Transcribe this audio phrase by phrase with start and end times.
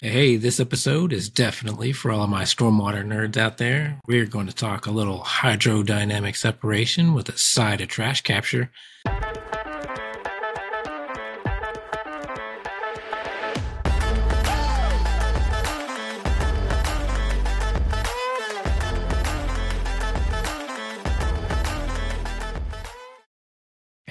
[0.00, 3.98] Hey, this episode is definitely for all of my stormwater nerds out there.
[4.06, 8.70] We're going to talk a little hydrodynamic separation with a side of trash capture.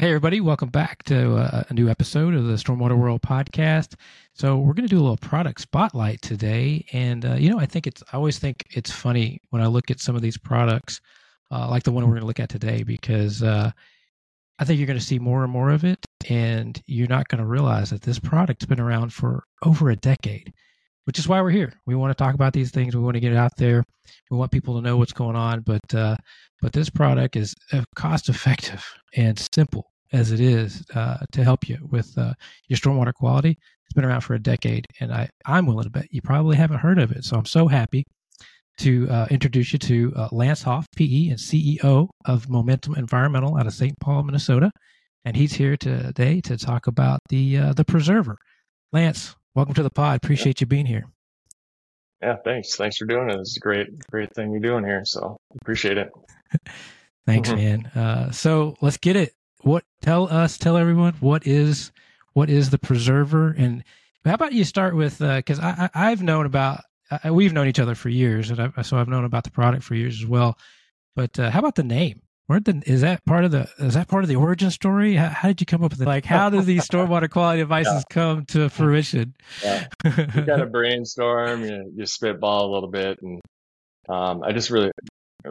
[0.07, 3.95] Hey, everybody, welcome back to uh, a new episode of the Stormwater World podcast.
[4.31, 6.85] So, we're going to do a little product spotlight today.
[6.93, 9.91] And, uh, you know, I think it's, I always think it's funny when I look
[9.91, 11.01] at some of these products,
[11.51, 13.69] uh, like the one we're going to look at today, because uh,
[14.59, 15.99] I think you're going to see more and more of it.
[16.29, 20.53] And you're not going to realize that this product's been around for over a decade,
[21.03, 21.73] which is why we're here.
[21.85, 23.83] We want to talk about these things, we want to get it out there,
[24.31, 25.63] we want people to know what's going on.
[25.63, 26.15] But, uh,
[26.61, 27.53] but this product is
[27.97, 32.33] cost effective and simple as it is uh, to help you with uh,
[32.67, 33.57] your stormwater quality.
[33.85, 36.79] It's been around for a decade, and I, I'm willing to bet you probably haven't
[36.79, 37.23] heard of it.
[37.23, 38.05] So I'm so happy
[38.79, 43.65] to uh, introduce you to uh, Lance Hoff, PE and CEO of Momentum Environmental out
[43.65, 43.97] of St.
[43.99, 44.71] Paul, Minnesota,
[45.25, 48.37] and he's here today to talk about the uh, the preserver.
[48.93, 50.17] Lance, welcome to the pod.
[50.17, 51.05] Appreciate you being here.
[52.21, 52.75] Yeah, thanks.
[52.75, 53.39] Thanks for doing it.
[53.39, 55.03] It's a great, great thing you're doing here.
[55.05, 56.11] So appreciate it.
[57.25, 57.57] thanks, mm-hmm.
[57.57, 57.85] man.
[57.87, 61.91] Uh, so let's get it what tell us tell everyone what is
[62.33, 63.83] what is the preserver and
[64.25, 67.67] how about you start with because uh, I, I have known about uh, we've known
[67.67, 70.27] each other for years and I, so I've known about the product for years as
[70.27, 70.57] well.
[71.15, 72.21] But uh, how about the name?
[72.45, 75.15] Where the is that part of the is that part of the origin story?
[75.15, 76.07] How, how did you come up with it?
[76.07, 78.13] Like, how do these stormwater quality devices yeah.
[78.13, 79.35] come to fruition?
[79.61, 79.87] Yeah.
[80.05, 83.41] You got to brainstorm, you, you spitball a little bit, and
[84.07, 84.91] um, I just really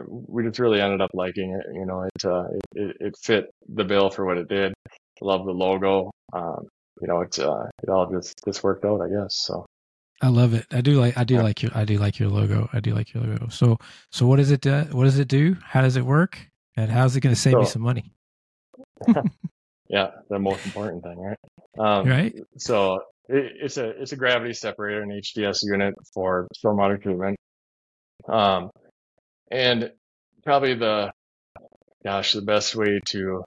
[0.07, 1.65] we just really ended up liking it.
[1.73, 4.73] You know, it uh, it, it fit the bill for what it did.
[5.21, 6.11] Love the logo.
[6.33, 6.67] Um,
[7.01, 9.35] you know, it's uh, it all just just worked out, I guess.
[9.35, 9.65] So.
[10.19, 10.65] I love it.
[10.71, 11.15] I do like.
[11.15, 11.43] I do yeah.
[11.43, 11.71] like your.
[11.75, 12.67] I do like your logo.
[12.73, 13.49] I do like your logo.
[13.49, 13.77] So,
[14.11, 14.87] so what does it do?
[14.91, 15.55] What does it do?
[15.63, 16.39] How does it work?
[16.75, 18.13] And how's it going to save so, me some money?
[19.89, 21.37] yeah, the most important thing, right?
[21.79, 22.35] Um, right.
[22.57, 27.37] So it, it's a it's a gravity separator, an HDS unit for stormwater treatment.
[28.27, 28.71] Um,
[29.51, 29.91] and
[30.43, 31.11] probably the,
[32.03, 33.43] gosh, the best way to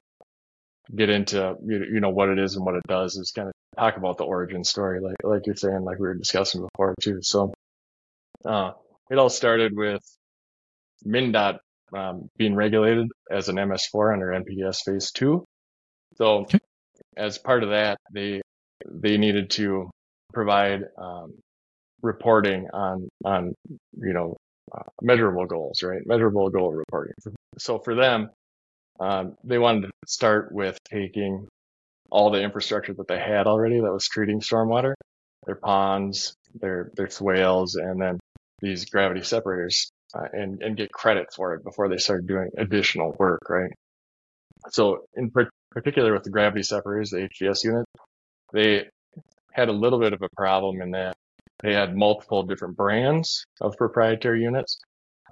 [0.95, 3.97] get into, you know, what it is and what it does is kind of talk
[3.97, 7.19] about the origin story, like, like you're saying, like we were discussing before too.
[7.23, 7.55] So,
[8.45, 8.73] uh,
[9.11, 10.01] it all started with
[11.07, 11.59] MnDOT
[11.95, 15.45] um, being regulated as an MS4 under NPDES phase two.
[16.17, 16.59] So okay.
[17.17, 18.41] as part of that, they,
[18.87, 19.91] they needed to
[20.33, 21.35] provide, um,
[22.03, 24.37] reporting on, on, you know,
[25.03, 26.03] measurable goals, right?
[26.07, 27.15] Measurable goal reporting.
[27.59, 28.31] So for them,
[29.01, 31.49] um, they wanted to start with taking
[32.11, 34.95] all the infrastructure that they had already that was treating stormwater,
[35.47, 38.19] their ponds, their their swales, and then
[38.61, 43.15] these gravity separators, uh, and and get credit for it before they started doing additional
[43.19, 43.73] work, right?
[44.71, 45.33] So in
[45.71, 47.87] particular with the gravity separators, the HDS unit,
[48.53, 48.89] they
[49.53, 51.15] had a little bit of a problem in that
[51.63, 54.79] they had multiple different brands of proprietary units.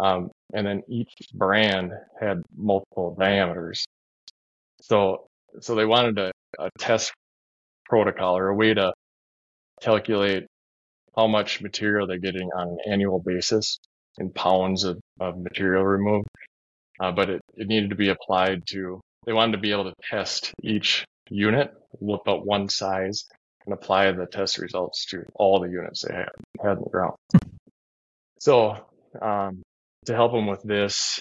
[0.00, 3.84] Um, and then each brand had multiple diameters.
[4.82, 5.26] So,
[5.60, 7.12] so they wanted a, a test
[7.86, 8.92] protocol or a way to
[9.80, 10.46] calculate
[11.16, 13.78] how much material they're getting on an annual basis
[14.18, 16.28] in pounds of, of material removed.
[17.00, 19.94] Uh, but it, it needed to be applied to, they wanted to be able to
[20.10, 23.24] test each unit but one size
[23.68, 26.28] and apply the test results to all the units they had,
[26.62, 27.14] had in the ground.
[28.40, 28.76] So,
[29.20, 29.62] um,
[30.06, 31.20] to help them with this,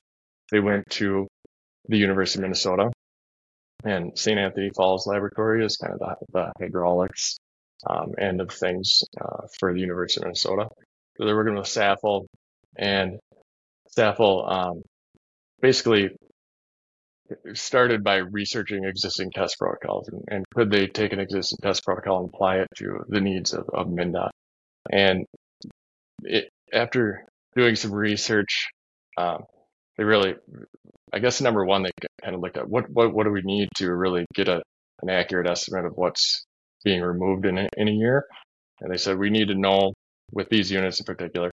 [0.51, 1.27] they went to
[1.89, 2.89] the University of Minnesota
[3.83, 4.39] and St.
[4.39, 7.37] Anthony Falls Laboratory is kind of the, the hydraulics
[7.87, 10.67] um, end of things uh, for the University of Minnesota.
[11.17, 12.25] So they're working with SAFL
[12.77, 13.19] and
[13.95, 14.81] SAFL um,
[15.61, 16.15] basically
[17.53, 22.19] started by researching existing test protocols and, and, could they take an existing test protocol
[22.19, 24.29] and apply it to the needs of, of MnDOT.
[24.91, 25.25] And
[26.23, 27.25] it, after
[27.55, 28.67] doing some research,
[29.17, 29.43] um,
[29.97, 30.35] they really,
[31.13, 31.91] I guess number one, they
[32.23, 34.61] kind of looked at what, what, what do we need to really get a,
[35.01, 36.45] an accurate estimate of what's
[36.83, 38.25] being removed in a, in a year.
[38.81, 39.93] And they said, we need to know
[40.31, 41.51] with these units in particular,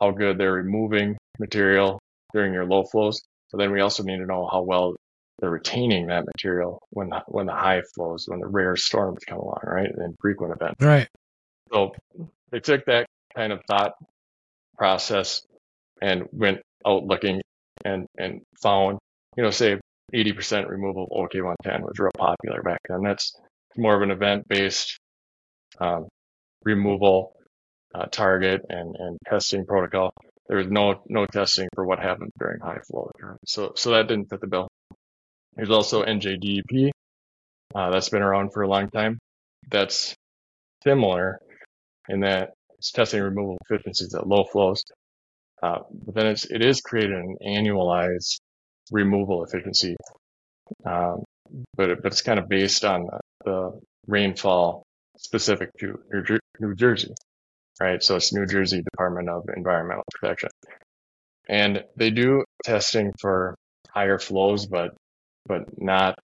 [0.00, 1.98] how good they're removing material
[2.32, 3.20] during your low flows.
[3.50, 4.94] But then we also need to know how well
[5.40, 9.38] they're retaining that material when the, when the high flows, when the rare storms come
[9.38, 10.82] along, right, and frequent events.
[10.82, 11.08] Right.
[11.72, 11.94] So
[12.52, 13.06] they took that
[13.36, 13.94] kind of thought
[14.78, 15.42] process
[16.02, 17.42] and went out looking
[17.84, 18.98] and and found,
[19.36, 19.78] you know, say
[20.14, 23.02] 80% removal of OK110 was real popular back then.
[23.02, 23.34] That's
[23.76, 24.98] more of an event based
[25.80, 26.08] um,
[26.64, 27.32] removal.
[27.94, 30.12] uh, target and, and testing protocol.
[30.48, 33.10] There was no no testing for what happened during high flow.
[33.46, 34.68] So so that didn't fit the bill.
[35.56, 36.90] There's also NJDEP.
[37.74, 39.18] Uh, that's been around for a long time.
[39.70, 40.14] That's
[40.84, 41.38] similar
[42.08, 44.82] in that it's testing removal efficiencies at low flows.
[45.62, 48.36] Uh, but then it's, it is creating an annualized
[48.92, 49.96] removal efficiency.
[50.84, 51.24] Um,
[51.76, 53.08] but, it, but it's kind of based on
[53.44, 54.82] the rainfall
[55.16, 57.14] specific to New, New Jersey,
[57.80, 58.02] right?
[58.02, 60.50] So it's New Jersey Department of Environmental Protection.
[61.48, 63.54] And they do testing for
[63.90, 64.90] higher flows, but,
[65.46, 66.18] but not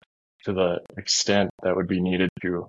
[0.45, 2.69] to the extent that would be needed to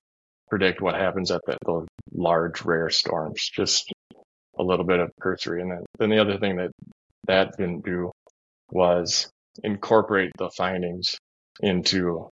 [0.50, 3.50] predict what happens at the, those large rare storms.
[3.54, 3.92] Just
[4.60, 5.62] a little bit of cursory.
[5.62, 6.72] And then, then the other thing that
[7.28, 8.12] that didn't do
[8.72, 9.30] was
[9.64, 11.16] incorporate the findings
[11.62, 12.30] into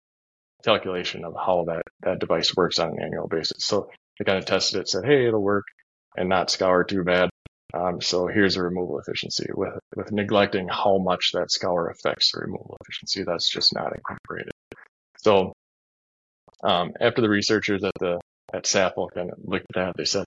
[0.64, 3.58] calculation of how that, that device works on an annual basis.
[3.64, 5.64] So they kind of tested it, said, Hey, it'll work
[6.16, 7.30] and not scour too bad.
[7.74, 12.40] Um, so here's a removal efficiency with, with neglecting how much that scour affects the
[12.40, 13.24] removal efficiency.
[13.24, 14.52] That's just not incorporated.
[15.18, 15.52] So,
[16.62, 18.20] um, after the researchers at the,
[18.52, 20.24] at SAFL kind of looked at that, they said,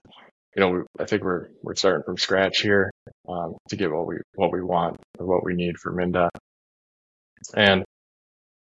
[0.54, 2.90] you know, we, I think we're, we're starting from scratch here,
[3.28, 6.30] um, to get what we, what we want or what we need for MnDOT.
[7.56, 7.84] And,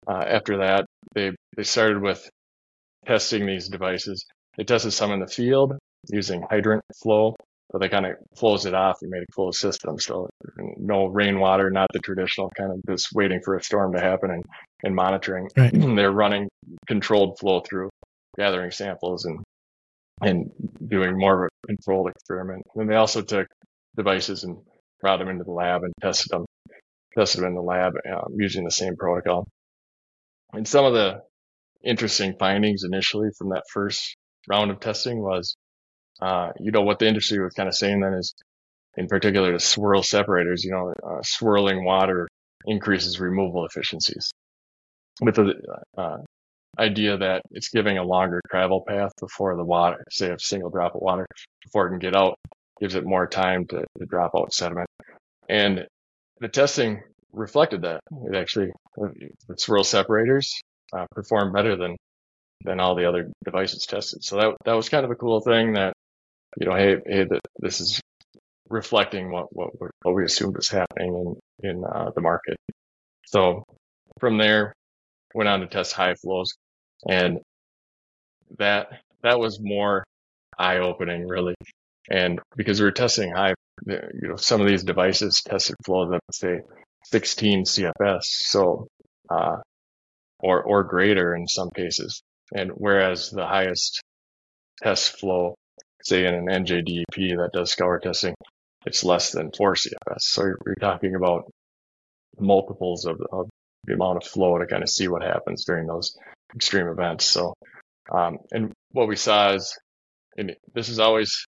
[0.06, 0.84] uh, after that,
[1.14, 2.28] they, they started with
[3.06, 4.26] testing these devices.
[4.58, 7.36] They tested some in the field using hydrant flow.
[7.72, 9.98] So they kind of closed it off and made a closed system.
[9.98, 10.28] So
[10.76, 14.44] no rainwater, not the traditional kind of just waiting for a storm to happen and,
[14.84, 15.48] and monitoring.
[15.56, 15.72] Right.
[15.96, 16.48] They're running
[16.86, 17.90] controlled flow through,
[18.38, 19.40] gathering samples and
[20.22, 20.50] and
[20.88, 22.62] doing more of a controlled experiment.
[22.74, 23.46] And they also took
[23.96, 24.56] devices and
[25.00, 26.46] brought them into the lab and tested them,
[27.16, 29.46] tested them in the lab um, using the same protocol.
[30.52, 31.20] And some of the
[31.84, 34.16] interesting findings initially from that first
[34.48, 35.54] round of testing was,
[36.20, 38.34] uh, you know, what the industry was kind of saying then is,
[38.96, 42.28] in particular, the swirl separators, you know, uh, swirling water
[42.66, 44.30] increases removal efficiencies.
[45.20, 45.54] With the
[45.96, 46.18] uh,
[46.78, 50.94] idea that it's giving a longer travel path before the water, say a single drop
[50.94, 51.26] of water,
[51.64, 52.36] before it can get out,
[52.80, 54.88] gives it more time to, to drop out sediment.
[55.48, 55.86] And
[56.40, 57.02] the testing
[57.32, 58.00] reflected that.
[58.30, 60.52] It actually, the swirl separators
[60.92, 61.96] uh, perform better than
[62.64, 64.24] than all the other devices tested.
[64.24, 65.92] So that that was kind of a cool thing that
[66.58, 67.26] you know, hey, hey,
[67.58, 68.00] this is
[68.68, 69.70] reflecting what what
[70.02, 72.56] what we assumed was happening in in uh, the market.
[73.26, 73.64] So
[74.20, 74.72] from there,
[75.34, 76.54] went on to test high flows,
[77.08, 77.38] and
[78.58, 78.88] that
[79.22, 80.04] that was more
[80.58, 81.54] eye opening, really.
[82.10, 83.54] And because we were testing high,
[83.86, 86.60] you know, some of these devices tested flows up to say
[87.04, 88.86] 16 CFS, so
[89.28, 89.56] uh,
[90.40, 92.22] or or greater in some cases.
[92.54, 94.00] And whereas the highest
[94.82, 95.56] test flow,
[96.06, 98.34] say in an NJDEP that does scour testing,
[98.86, 100.20] it's less than four CFS.
[100.20, 101.50] So you're, talking about
[102.38, 103.48] multiples of, of,
[103.84, 106.16] the amount of flow to kind of see what happens during those
[106.56, 107.24] extreme events.
[107.24, 107.54] So,
[108.12, 109.78] um, and what we saw is,
[110.36, 111.46] and this is always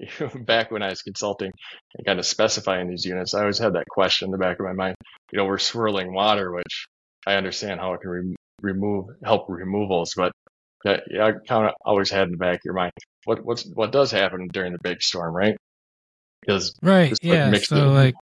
[0.46, 1.50] back when I was consulting
[1.96, 4.66] and kind of specifying these units, I always had that question in the back of
[4.66, 4.94] my mind.
[5.32, 6.86] You know, we're swirling water, which
[7.26, 10.30] I understand how it can re- remove, help removals, but
[10.84, 12.92] that, I kind of always had in the back of your mind,
[13.24, 15.56] what, what's, what does happen during the big storm, right?
[16.40, 17.16] Because, right.
[17.22, 17.52] Yeah.
[17.54, 18.14] So in, like,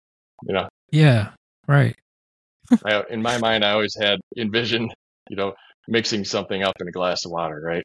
[0.47, 1.31] you know, yeah,
[1.67, 1.97] right.
[2.85, 4.93] I, in my mind, I always had envisioned,
[5.29, 5.55] you know,
[5.89, 7.85] mixing something up in a glass of water, right?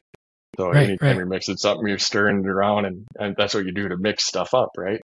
[0.56, 1.16] So right, anytime right.
[1.16, 4.24] you're mixing something, you're stirring it around, and, and that's what you do to mix
[4.24, 5.00] stuff up, right?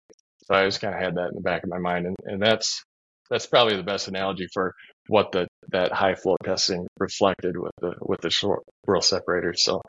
[0.46, 2.42] So I just kind of had that in the back of my mind, and, and
[2.42, 2.84] that's
[3.30, 4.74] that's probably the best analogy for
[5.08, 9.54] what the that high flow testing reflected with the with the short swirl separator.
[9.56, 9.82] So,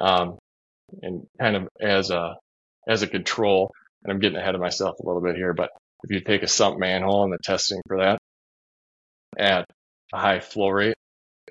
[0.00, 0.38] um,
[1.02, 2.36] and kind of as a
[2.88, 3.72] as a control,
[4.04, 5.70] and I'm getting ahead of myself a little bit here, but
[6.04, 8.18] if you take a sump manhole and the testing for that
[9.36, 9.66] at
[10.12, 10.94] a high flow rate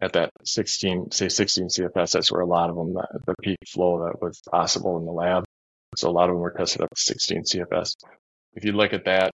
[0.02, 4.06] at that 16, say 16 CFS, that's where a lot of them, the, peak flow
[4.06, 5.44] that was possible in the lab.
[5.96, 7.96] So a lot of them were tested up to 16 CFS.
[8.54, 9.32] If you look at that,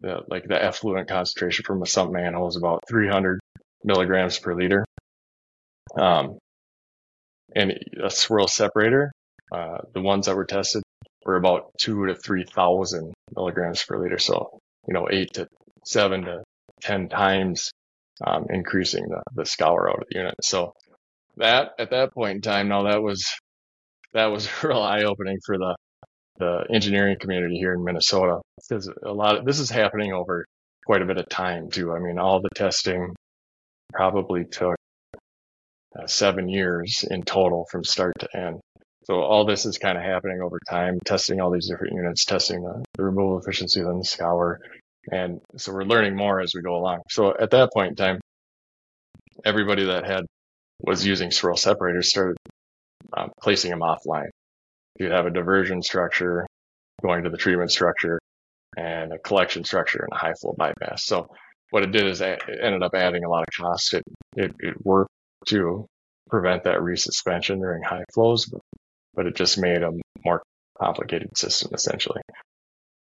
[0.00, 3.40] the, like the effluent concentration from a sump manhole is about 300
[3.82, 4.84] milligrams per liter.
[5.96, 6.38] Um,
[7.54, 9.12] and a swirl separator,
[9.52, 10.82] uh, the ones that were tested
[11.24, 14.18] were about two to 3,000 milligrams per liter.
[14.18, 15.48] So, you know, eight to
[15.84, 16.42] seven to
[16.82, 17.70] 10 times
[18.24, 20.34] um, increasing the, the scour out of the unit.
[20.42, 20.72] So
[21.36, 23.24] that at that point in time, now that was
[24.12, 25.76] that was real eye opening for the
[26.38, 30.44] the engineering community here in Minnesota because a lot of this is happening over
[30.84, 31.92] quite a bit of time too.
[31.92, 33.14] I mean, all the testing
[33.92, 34.74] probably took
[35.96, 38.60] uh, seven years in total from start to end.
[39.06, 42.62] So all this is kind of happening over time, testing all these different units, testing
[42.62, 44.60] the, the removal efficiency of the scour.
[45.12, 47.00] And so we're learning more as we go along.
[47.10, 48.20] So at that point in time,
[49.44, 50.24] everybody that had
[50.80, 52.36] was using swirl separators started
[53.16, 54.30] um, placing them offline.
[54.98, 56.46] You'd have a diversion structure
[57.02, 58.18] going to the treatment structure
[58.76, 61.04] and a collection structure and a high flow bypass.
[61.04, 61.28] So
[61.70, 63.94] what it did is it ended up adding a lot of cost.
[63.94, 64.02] It,
[64.36, 65.10] it, it worked
[65.48, 65.84] to
[66.30, 68.60] prevent that resuspension during high flows, but,
[69.14, 69.92] but it just made a
[70.24, 70.42] more
[70.80, 72.20] complicated system essentially.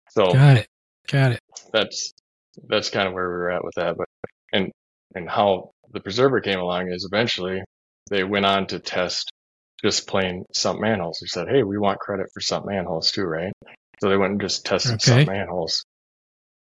[0.10, 0.68] So got it,
[1.08, 1.40] got it.
[1.72, 2.14] That's
[2.68, 3.98] that's kind of where we were at with that.
[3.98, 4.08] But
[4.54, 4.72] and
[5.16, 7.62] and how the preserver came along is eventually
[8.10, 9.32] they went on to test
[9.84, 11.20] just plain sump manholes.
[11.22, 13.54] They said, "Hey, we want credit for sump manholes too, right?"
[14.02, 15.04] So they went and just tested okay.
[15.04, 15.86] sump manholes.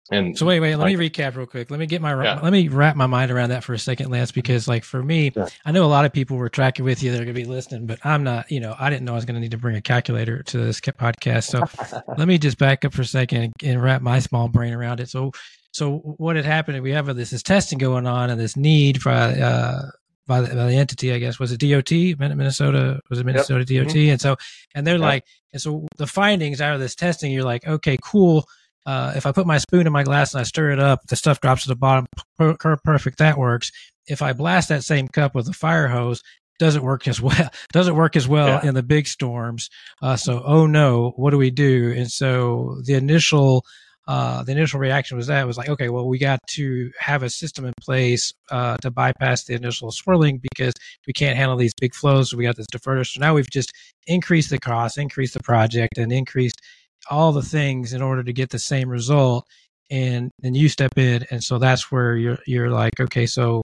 [0.09, 1.69] And so wait, wait, let like, me recap real quick.
[1.69, 2.39] Let me get my yeah.
[2.41, 5.31] let me wrap my mind around that for a second, Lance, because like for me,
[5.35, 5.47] yeah.
[5.65, 7.11] I know a lot of people were tracking with you.
[7.11, 8.49] They're going to be listening, but I'm not.
[8.49, 10.57] You know, I didn't know I was going to need to bring a calculator to
[10.57, 11.45] this podcast.
[11.45, 14.73] So let me just back up for a second and, and wrap my small brain
[14.73, 15.09] around it.
[15.09, 15.31] So
[15.71, 16.81] so what had happened?
[16.81, 19.91] We have this, this testing going on and this need for uh,
[20.27, 23.85] by the, by the entity, I guess, was it DOT, Minnesota, was it Minnesota yep.
[23.85, 23.95] DOT?
[23.95, 24.11] Mm-hmm.
[24.11, 24.35] And so,
[24.75, 25.01] and they're yep.
[25.01, 28.45] like, and so the findings out of this testing, you're like, okay, cool.
[28.87, 31.17] Uh, if I put my spoon in my glass and I stir it up, the
[31.17, 32.05] stuff drops to the bottom.
[32.37, 33.17] Per- perfect.
[33.17, 33.69] That works.
[34.07, 36.23] If I blast that same cup with a fire hose,
[36.57, 37.49] doesn't work as well.
[37.73, 38.69] Doesn't work as well yeah.
[38.69, 39.69] in the big storms.
[40.01, 41.93] Uh, so, oh no, what do we do?
[41.95, 43.65] And so the initial
[44.07, 47.23] uh, the initial reaction was that it was like, okay, well, we got to have
[47.23, 50.73] a system in place uh, to bypass the initial swirling because
[51.05, 52.29] we can't handle these big flows.
[52.29, 53.05] So we got this diverter.
[53.05, 53.73] So now we've just
[54.05, 56.61] increased the cost, increased the project, and increased
[57.09, 59.45] all the things in order to get the same result.
[59.89, 63.61] And then you step in, and so that's where you're you're like, okay, so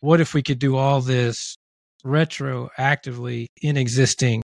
[0.00, 1.56] what if we could do all this
[2.04, 4.42] retroactively in existing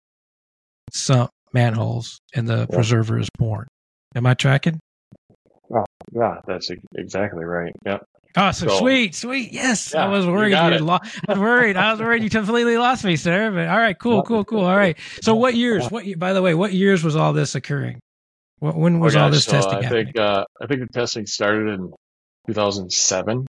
[0.92, 2.74] sump manholes, and the yeah.
[2.76, 3.66] preserver is born?
[4.14, 4.78] Am I tracking?
[5.72, 7.72] Oh, yeah, that's exactly right.
[7.84, 8.04] Yep.
[8.36, 9.52] Oh, so, so sweet, sweet.
[9.52, 10.56] Yes, yeah, I was worried.
[10.56, 11.76] You, you lo- I was worried.
[11.76, 13.50] I was worried you completely lost me, sir.
[13.50, 14.64] But all right, cool, cool, cool.
[14.64, 14.96] All right.
[15.22, 15.90] So, what years?
[15.90, 16.06] What?
[16.18, 17.98] By the way, what years was all this occurring?
[18.60, 19.78] When oh, was oh, all this so testing?
[19.78, 20.04] I happening?
[20.06, 21.92] think uh, I think the testing started in
[22.46, 23.46] 2007.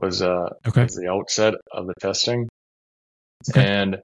[0.00, 0.84] Was uh okay.
[0.84, 2.48] was the outset of the testing,
[3.50, 3.66] okay.
[3.66, 3.98] and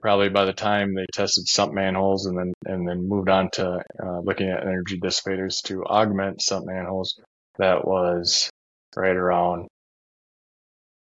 [0.00, 3.82] probably by the time they tested sump manholes and then and then moved on to
[4.02, 7.20] uh, looking at energy dissipators to augment sump manholes,
[7.58, 8.48] that was
[8.96, 9.66] right around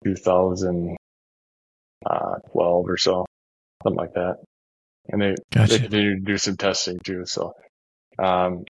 [0.03, 0.97] 2012
[2.89, 3.25] or so,
[3.81, 4.39] something like that.
[5.07, 5.71] And they gotcha.
[5.71, 7.23] they continued to do some testing too.
[7.25, 7.53] So,
[8.19, 8.65] um,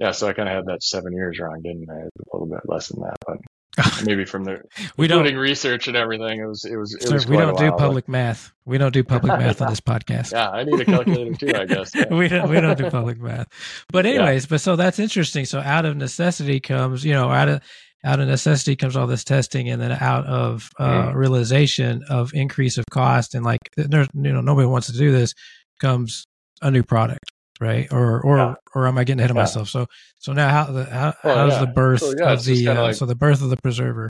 [0.00, 2.00] yeah, so I kind of had that seven years wrong, didn't I?
[2.00, 3.36] A little bit less than that, but
[4.06, 4.62] maybe from the
[4.96, 6.40] we don't research and everything.
[6.40, 7.26] It was it was it Sir, was.
[7.26, 8.50] we don't do public math.
[8.64, 10.32] We don't do public math on this podcast.
[10.32, 11.52] Yeah, I need a calculator too.
[11.54, 12.06] I guess yeah.
[12.10, 13.48] we don't we don't do public math.
[13.92, 14.48] But anyways, yeah.
[14.48, 15.44] but so that's interesting.
[15.44, 17.62] So out of necessity comes you know out of
[18.02, 21.14] out of necessity comes all this testing, and then out of uh, mm.
[21.14, 25.34] realization of increase of cost and like there's you know nobody wants to do this
[25.78, 26.26] comes
[26.62, 27.29] a new product
[27.60, 27.92] right?
[27.92, 28.54] Or or yeah.
[28.74, 29.42] or am I getting ahead of yeah.
[29.42, 29.68] myself?
[29.68, 29.86] So
[30.18, 31.60] so now how the how, well, how's yeah.
[31.60, 34.08] the birth so, of the uh, like, so the birth of the preserver?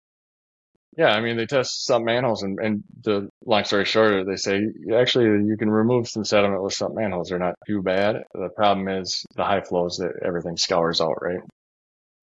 [0.96, 4.60] Yeah, I mean they test sump manholes, and and the long story short, they say
[4.94, 7.28] actually you can remove some sediment with sump manholes.
[7.28, 8.24] They're not too bad.
[8.34, 11.40] The problem is the high flows that everything scours out, right?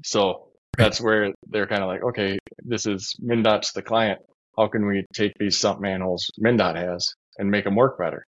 [0.03, 4.19] So that's where they're kind of like, okay, this is MnDOT's the client.
[4.57, 8.25] How can we take these sump manholes MnDOT has and make them work better?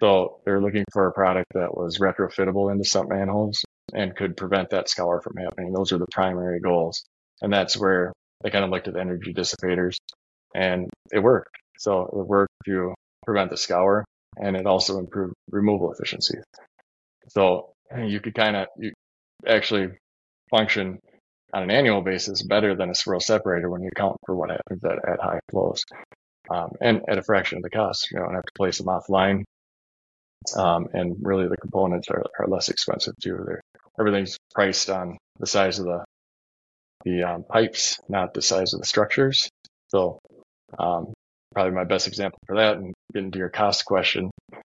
[0.00, 4.70] So they're looking for a product that was retrofittable into sump manholes and could prevent
[4.70, 5.72] that scour from happening.
[5.72, 7.04] Those are the primary goals.
[7.40, 8.12] And that's where
[8.42, 9.96] they kind of looked at energy dissipators
[10.54, 11.56] and it worked.
[11.78, 14.04] So it worked to prevent the scour
[14.36, 16.38] and it also improved removal efficiency.
[17.28, 18.66] So you could kind of
[19.46, 19.88] actually
[20.50, 20.98] function
[21.54, 24.84] on an annual basis better than a swirl separator when you account for what happens
[24.84, 25.82] at, at high flows.
[26.48, 28.08] Um, and at a fraction of the cost.
[28.12, 29.42] You don't have to place them offline
[30.56, 33.42] um, and really the components are, are less expensive too.
[33.46, 33.60] They're,
[33.98, 36.04] everything's priced on the size of the
[37.04, 39.48] the um, pipes, not the size of the structures.
[39.88, 40.18] So
[40.78, 41.12] um,
[41.54, 44.30] probably my best example for that, and getting to your cost question,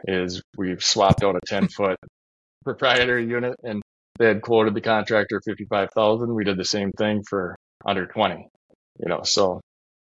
[0.05, 1.97] is we've swapped out a 10 foot
[2.63, 3.81] proprietary unit, and
[4.19, 6.33] they had quoted the contractor 55,000.
[6.33, 8.47] We did the same thing for under 20.
[8.99, 9.61] You know, so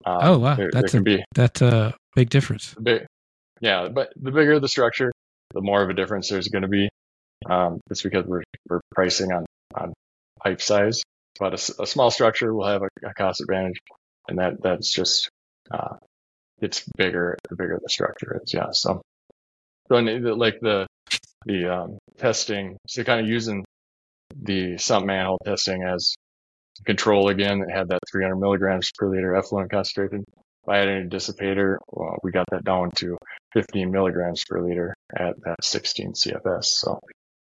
[0.06, 2.74] um, oh wow, there, that's there a be, that's a big difference.
[2.80, 3.06] Big,
[3.60, 5.12] yeah, but the bigger the structure,
[5.54, 6.88] the more of a difference there's going to be.
[7.48, 9.92] Um, it's because we're we're pricing on on
[10.42, 11.02] pipe size,
[11.38, 13.78] but a, a small structure will have a, a, cost advantage,
[14.28, 15.28] and that that's just
[15.70, 15.96] uh,
[16.60, 18.52] it's bigger the bigger the structure is.
[18.52, 19.02] Yeah, so
[19.88, 20.86] so like the
[21.46, 22.76] the um, testing.
[22.88, 23.64] So kind of using
[24.34, 26.14] the sump manhole testing as
[26.84, 27.62] control again.
[27.62, 30.24] It had that 300 milligrams per liter effluent concentration.
[30.66, 33.16] By adding a dissipator, well, we got that down to
[33.52, 36.64] 15 milligrams per liter at that 16 CFS.
[36.64, 36.98] So,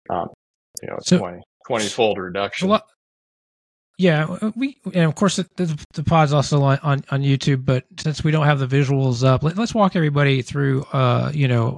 [0.09, 0.29] um,
[0.81, 2.69] you know, so, 20, 20 fold reduction.
[2.69, 2.83] Lot,
[3.97, 7.85] yeah, we and of course the, the, the, pod's also on, on, on YouTube, but
[7.97, 10.83] since we don't have the visuals up, let, us walk everybody through.
[10.91, 11.77] Uh, you know,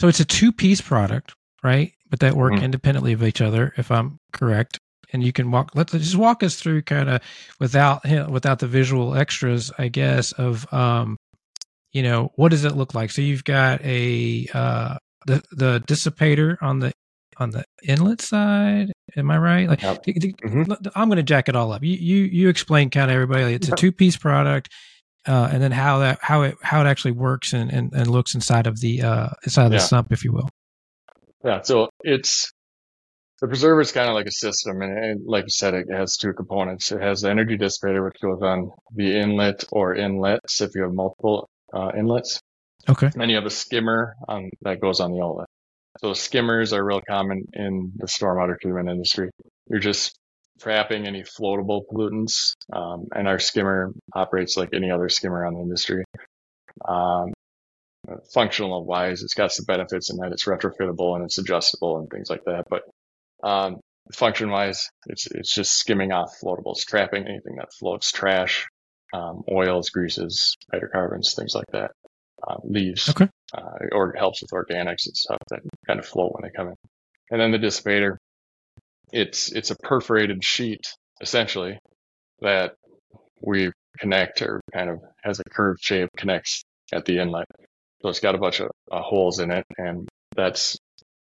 [0.00, 1.92] so it's a two piece product, right?
[2.08, 2.64] But that work mm-hmm.
[2.64, 4.78] independently of each other, if I'm correct.
[5.16, 5.70] And you can walk.
[5.74, 7.22] Let's just walk us through kind of
[7.58, 11.16] without without the visual extras, I guess, of um,
[11.90, 13.10] you know, what does it look like?
[13.10, 16.92] So you've got a uh the the dissipator on the
[17.38, 18.92] on the inlet side.
[19.16, 19.66] Am I right?
[19.70, 20.04] Like, yep.
[20.04, 20.70] mm-hmm.
[20.94, 21.82] I'm going to jack it all up.
[21.82, 23.44] You you you explain kind of everybody.
[23.44, 24.68] Like it's a two piece product,
[25.26, 28.34] uh, and then how that how it how it actually works and and, and looks
[28.34, 30.50] inside of the uh inside of the sump, if you will.
[31.42, 31.62] Yeah.
[31.62, 32.52] So it's
[33.40, 36.16] the preserver is kind of like a system, and, and, like you said, it has
[36.16, 36.90] two components.
[36.90, 40.92] It has the energy dissipator, which goes on the inlet or inlets if you have
[40.92, 42.40] multiple uh, inlets.
[42.88, 43.06] Okay.
[43.06, 45.48] And then you have a skimmer on, that goes on the outlet.
[46.00, 49.30] So skimmers are real common in the stormwater treatment industry.
[49.68, 50.18] You're just
[50.60, 55.60] trapping any floatable pollutants, um, and our skimmer operates like any other skimmer on the
[55.60, 56.04] industry.
[56.86, 57.32] Um,
[58.32, 62.30] functional wise, it's got some benefits in that it's retrofittable and it's adjustable and things
[62.30, 62.64] like that.
[62.70, 62.82] But
[63.42, 63.76] um,
[64.12, 68.66] function wise, it's it's just skimming off floatables, trapping anything that floats, trash,
[69.12, 71.90] um, oils, greases, hydrocarbons, things like that.
[72.46, 73.08] Uh, leaves.
[73.08, 76.68] Okay uh, or helps with organics and stuff that kind of float when they come
[76.68, 76.74] in.
[77.30, 78.16] And then the dissipator,
[79.12, 80.86] it's it's a perforated sheet
[81.20, 81.78] essentially
[82.40, 82.74] that
[83.40, 86.62] we connect or kind of has a curved shape connects
[86.92, 87.46] at the inlet.
[88.02, 90.76] So it's got a bunch of uh, holes in it, and that's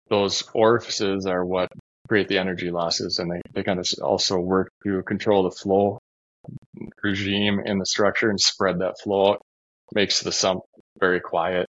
[0.09, 1.69] those orifices are what
[2.07, 5.99] create the energy losses, and they, they kind of also work to control the flow
[7.01, 9.41] regime in the structure and spread that flow out.
[9.93, 10.61] Makes the sump
[10.99, 11.67] very quiet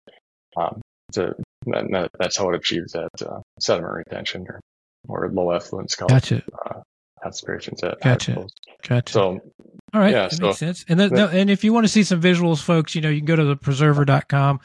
[0.57, 0.81] um,
[1.13, 1.35] to,
[1.67, 4.61] that, that's how it achieves that uh, sediment retention or,
[5.09, 6.09] or low effluence color.
[6.09, 6.43] Gotcha.
[6.67, 6.81] Uh,
[7.25, 8.47] aspirations at gotcha.
[8.87, 9.13] Gotcha.
[9.13, 9.41] So,
[9.93, 10.85] all right, yeah, that so, makes sense.
[10.89, 13.27] And then, and if you want to see some visuals, folks, you know, you can
[13.27, 14.61] go to the preserver.com.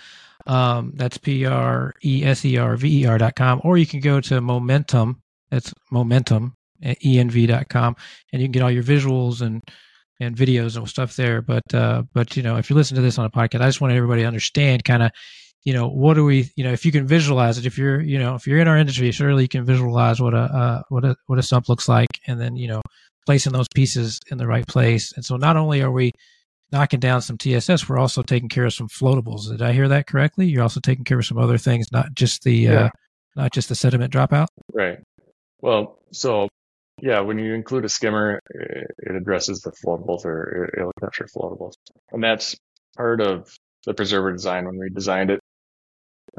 [0.48, 3.86] Um, that's P R E S E R V E R dot com, or you
[3.86, 5.22] can go to Momentum.
[5.52, 7.96] That's Momentum at env.com
[8.34, 9.62] and you can get all your visuals and
[10.20, 13.20] and videos and stuff there but uh but you know if you listen to this
[13.20, 15.12] on a podcast i just want everybody to understand kind of
[15.64, 18.18] you know, what do we, you know, if you can visualize it, if you're, you
[18.18, 21.16] know, if you're in our industry, surely you can visualize what a, uh, what a,
[21.28, 22.82] what a sump looks like, and then, you know,
[23.26, 25.14] placing those pieces in the right place.
[25.16, 26.12] And so, not only are we
[26.72, 29.50] knocking down some TSS, we're also taking care of some floatables.
[29.50, 30.48] Did I hear that correctly?
[30.48, 32.86] You're also taking care of some other things, not just the, uh, yeah.
[32.86, 32.90] uh,
[33.36, 34.48] not just the sediment dropout.
[34.74, 34.98] Right.
[35.62, 36.50] Well, so
[37.02, 41.74] yeah, when you include a skimmer, it addresses the floatables or it'll capture floatables,
[42.12, 42.56] and that's
[42.98, 43.54] part of
[43.86, 45.40] the preserver design when we designed it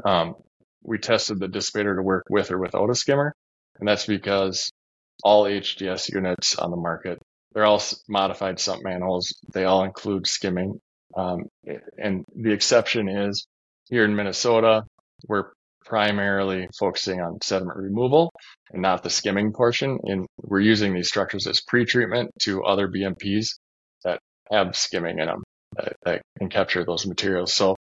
[0.05, 0.35] um,
[0.83, 3.33] we tested the dissipator to work with or without a skimmer.
[3.79, 4.71] And that's because
[5.23, 7.19] all HDS units on the market,
[7.53, 9.33] they're all modified sump manholes.
[9.53, 10.79] They all include skimming.
[11.15, 11.45] Um,
[11.97, 13.45] and the exception is
[13.89, 14.83] here in Minnesota,
[15.27, 15.51] we're
[15.85, 18.31] primarily focusing on sediment removal
[18.71, 19.99] and not the skimming portion.
[20.03, 23.57] And we're using these structures as pre-treatment to other BMPs
[24.03, 24.19] that
[24.51, 25.43] have skimming in them
[25.75, 27.53] that, that can capture those materials.
[27.53, 27.75] So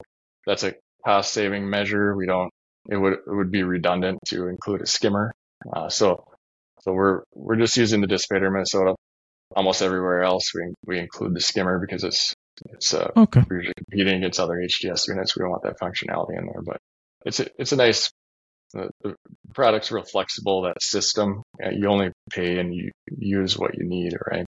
[0.45, 0.73] that's a
[1.05, 2.15] cost saving measure.
[2.15, 2.49] We don't,
[2.89, 5.31] it would, it would be redundant to include a skimmer.
[5.71, 6.23] Uh, so,
[6.81, 8.95] so we're, we're just using the dissipator in Minnesota.
[9.55, 12.33] Almost everywhere else, we, we include the skimmer because it's,
[12.69, 13.43] it's, uh, okay.
[13.49, 15.35] we're competing against other HDS units.
[15.35, 16.77] We don't want that functionality in there, but
[17.25, 18.11] it's a, it's a nice,
[18.73, 19.15] the, the
[19.53, 21.43] product's real flexible, that system.
[21.71, 24.45] you only pay and you use what you need, right?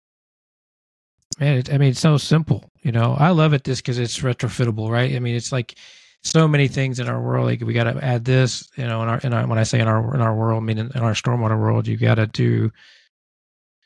[1.39, 2.65] Man, it, I mean, it's so simple.
[2.83, 5.15] You know, I love it just because it's retrofittable, right?
[5.15, 5.75] I mean, it's like
[6.23, 7.47] so many things in our world.
[7.47, 9.81] Like we got to add this, you know, in our, in our, when I say
[9.81, 12.27] in our, in our world, I mean, in, in our stormwater world, you got to
[12.27, 12.71] do,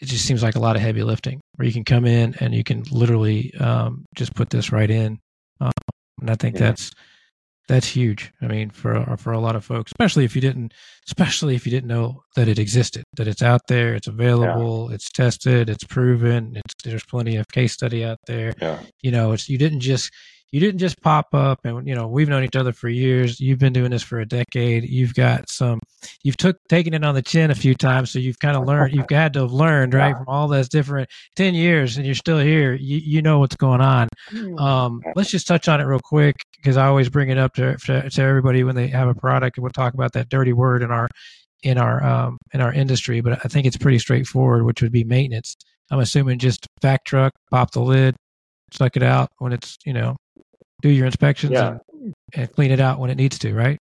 [0.01, 2.55] it just seems like a lot of heavy lifting where you can come in and
[2.55, 5.18] you can literally um, just put this right in.
[5.61, 5.72] Um,
[6.20, 6.66] and I think yeah.
[6.66, 6.92] that's,
[7.68, 8.33] that's huge.
[8.40, 10.72] I mean, for for a lot of folks, especially if you didn't,
[11.07, 14.94] especially if you didn't know that it existed, that it's out there, it's available, yeah.
[14.94, 18.55] it's tested, it's proven, it's there's plenty of case study out there.
[18.61, 18.81] Yeah.
[19.02, 20.11] You know, it's you didn't just
[20.57, 23.38] you didn't just pop up and you know we've known each other for years.
[23.38, 24.85] You've been doing this for a decade.
[24.85, 25.81] You've got some
[26.25, 28.95] you've took taken it on the chin a few times so you've kind of learned
[28.95, 32.38] you've had to have learned right from all those different 10 years and you're still
[32.38, 32.73] here.
[32.73, 34.09] You, you know what's going on.
[34.31, 34.57] Hmm.
[34.59, 37.77] um, let's just touch on it real quick because i always bring it up to,
[37.77, 40.83] to, to everybody when they have a product and we'll talk about that dirty word
[40.83, 41.07] in our
[41.64, 45.05] in our um, in our industry but i think it's pretty straightforward which would be
[45.05, 45.55] maintenance.
[45.90, 48.16] I'm assuming just back truck pop the lid
[48.73, 50.16] suck it out when it's you know
[50.87, 51.79] do your inspections yeah.
[51.92, 53.79] and, and, clean it out when it needs to, right?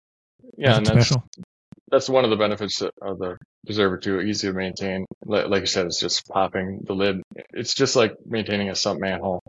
[0.57, 1.23] Yeah, and that's, special?
[1.89, 4.21] that's one of the benefits of the preserver too.
[4.21, 5.05] Easy to maintain.
[5.25, 7.21] Like you said, it's just popping the lid.
[7.53, 9.41] It's just like maintaining a sump manhole.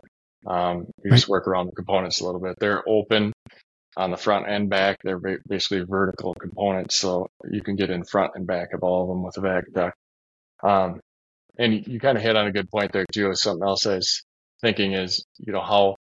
[0.45, 1.17] Um, you right.
[1.17, 2.55] just work around the components a little bit.
[2.59, 3.33] They're open
[3.97, 4.97] on the front and back.
[5.03, 9.09] They're basically vertical components, so you can get in front and back of all of
[9.09, 9.95] them with a vac duct.
[10.61, 10.99] Um,
[11.57, 13.33] and you kind of hit on a good point there too.
[13.33, 14.23] Something else I was
[14.61, 15.95] thinking is, you know, how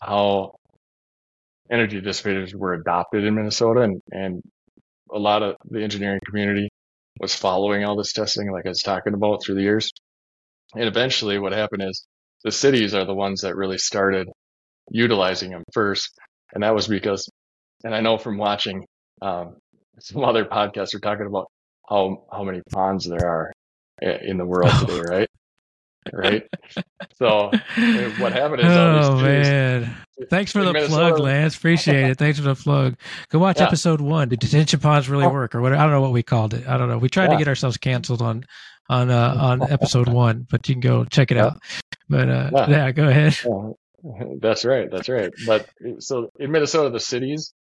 [0.00, 0.54] how
[1.70, 4.42] energy dissipators were adopted in Minnesota and, and
[5.12, 6.68] a lot of the engineering community
[7.20, 9.90] was following all this testing, like I was talking about through the years.
[10.74, 12.06] And eventually what happened is
[12.44, 14.28] the cities are the ones that really started
[14.90, 16.10] utilizing them first.
[16.52, 17.28] And that was because,
[17.84, 18.84] and I know from watching,
[19.22, 19.56] um,
[20.00, 21.46] some other podcasts are talking about
[21.88, 23.52] how, how many ponds there are
[24.02, 25.28] in the world today, right?
[26.12, 26.46] Right?
[27.16, 27.50] So
[28.18, 29.96] what happened is, oh man,
[30.30, 31.56] thanks for the Minnesota, plug, Lance.
[31.56, 32.18] Appreciate it.
[32.18, 32.96] Thanks for the plug.
[33.30, 33.66] Go watch yeah.
[33.66, 34.28] episode one.
[34.28, 35.30] Did detention ponds really oh.
[35.30, 35.72] work, or what?
[35.72, 36.66] I don't know what we called it.
[36.66, 36.98] I don't know.
[36.98, 37.32] We tried yeah.
[37.32, 38.44] to get ourselves canceled on
[38.88, 41.58] on uh, on episode one, but you can go check it out.
[42.08, 42.68] But uh, yeah.
[42.68, 43.36] yeah, go ahead.
[44.40, 44.90] That's right.
[44.90, 45.32] That's right.
[45.46, 47.52] But so in Minnesota, the cities,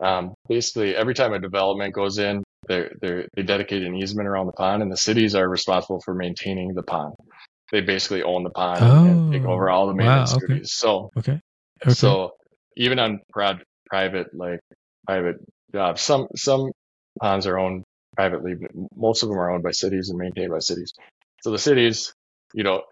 [0.00, 4.46] um, basically every time a development goes in, they they they dedicate an easement around
[4.46, 7.14] the pond, and the cities are responsible for maintaining the pond
[7.70, 10.46] they basically own the pond oh, and take over all the maintenance wow, okay.
[10.46, 10.72] duties.
[10.72, 11.40] So, okay.
[11.82, 11.94] okay.
[11.94, 12.32] So
[12.76, 14.60] even on prod, private, like
[15.06, 15.36] private
[15.72, 16.70] jobs, some, some
[17.20, 17.84] ponds are owned
[18.16, 20.92] privately, but most of them are owned by cities and maintained by cities.
[21.42, 22.12] So the cities,
[22.54, 22.82] you know,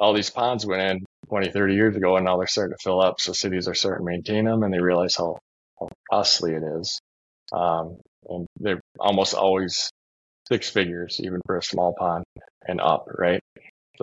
[0.00, 3.00] all these ponds went in 20, 30 years ago and now they're starting to fill
[3.00, 3.20] up.
[3.20, 5.38] So cities are starting to maintain them and they realize how,
[5.78, 6.98] how costly it is.
[7.52, 9.90] Um, and they're almost always
[10.48, 12.24] six figures, even for a small pond
[12.66, 13.40] and up, right?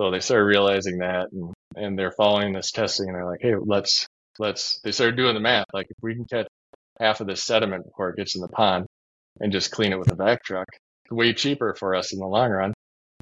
[0.00, 3.52] So they started realizing that and, and they're following this testing and they're like, hey,
[3.62, 4.06] let's,
[4.38, 5.66] let's, they started doing the math.
[5.74, 6.46] Like if we can catch
[6.98, 8.86] half of this sediment before it gets in the pond
[9.40, 10.68] and just clean it with a vac truck,
[11.04, 12.72] it's way cheaper for us in the long run,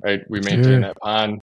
[0.05, 0.21] right?
[0.29, 1.41] We maintain that pond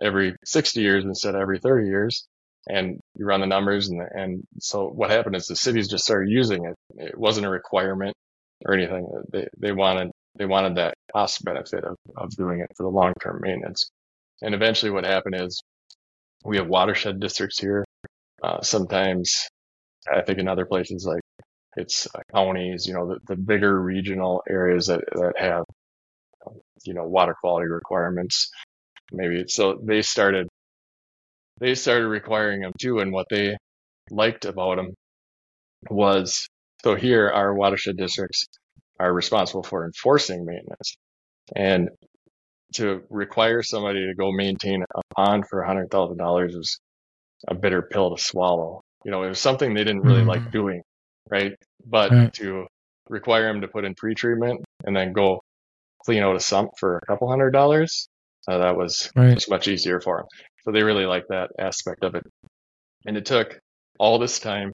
[0.00, 2.26] every 60 years instead of every 30 years.
[2.66, 6.30] And you run the numbers and, and so what happened is the cities just started
[6.30, 6.74] using it.
[6.96, 8.14] It wasn't a requirement
[8.64, 9.06] or anything.
[9.30, 13.12] They, they wanted, they wanted that cost benefit of, of doing it for the long
[13.20, 13.90] term maintenance.
[14.42, 15.62] And eventually what happened is
[16.44, 17.84] we have watershed districts here.
[18.42, 19.36] Uh, sometimes
[20.12, 21.20] I think in other places like
[21.76, 25.64] it's uh, counties, you know, the, the bigger regional areas that, that have,
[26.84, 28.50] you know, water quality requirements.
[29.12, 30.48] Maybe so they started,
[31.60, 33.00] they started requiring them too.
[33.00, 33.56] And what they
[34.10, 34.94] liked about them
[35.90, 36.48] was,
[36.82, 38.46] so here our watershed districts
[38.98, 40.96] are responsible for enforcing maintenance.
[41.54, 41.90] And
[42.74, 46.78] to require somebody to go maintain a pond for a hundred thousand dollars was
[47.48, 48.82] a bitter pill to swallow.
[49.04, 50.28] You know, it was something they didn't really mm.
[50.28, 50.82] like doing,
[51.30, 51.52] right?
[51.84, 52.32] But right.
[52.34, 52.66] to
[53.08, 55.40] require them to put in pre-treatment and then go
[56.04, 58.08] clean out a sump for a couple hundred dollars,
[58.48, 59.34] uh, that was, right.
[59.34, 60.26] was much easier for them.
[60.64, 62.24] So they really liked that aspect of it.
[63.06, 63.58] And it took
[63.98, 64.72] all this time,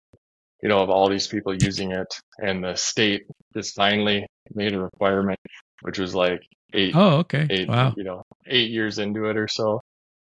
[0.63, 2.07] you know, of all these people using it
[2.39, 3.23] and the state
[3.55, 5.39] just finally made a requirement,
[5.83, 6.41] which was like,
[6.73, 6.95] eight.
[6.95, 7.47] Oh, okay.
[7.51, 7.95] Eight, wow.
[7.97, 9.81] You know, eight years into it or so.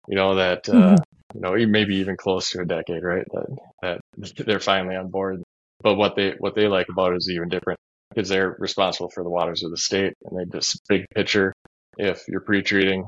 [0.08, 0.96] You know that uh,
[1.34, 3.26] you know maybe even close to a decade, right?
[3.32, 5.42] That that they're finally on board.
[5.82, 7.78] But what they what they like about it is even different
[8.10, 11.52] because they're responsible for the waters of the state, and they just big picture.
[11.96, 13.04] If you're pre-treating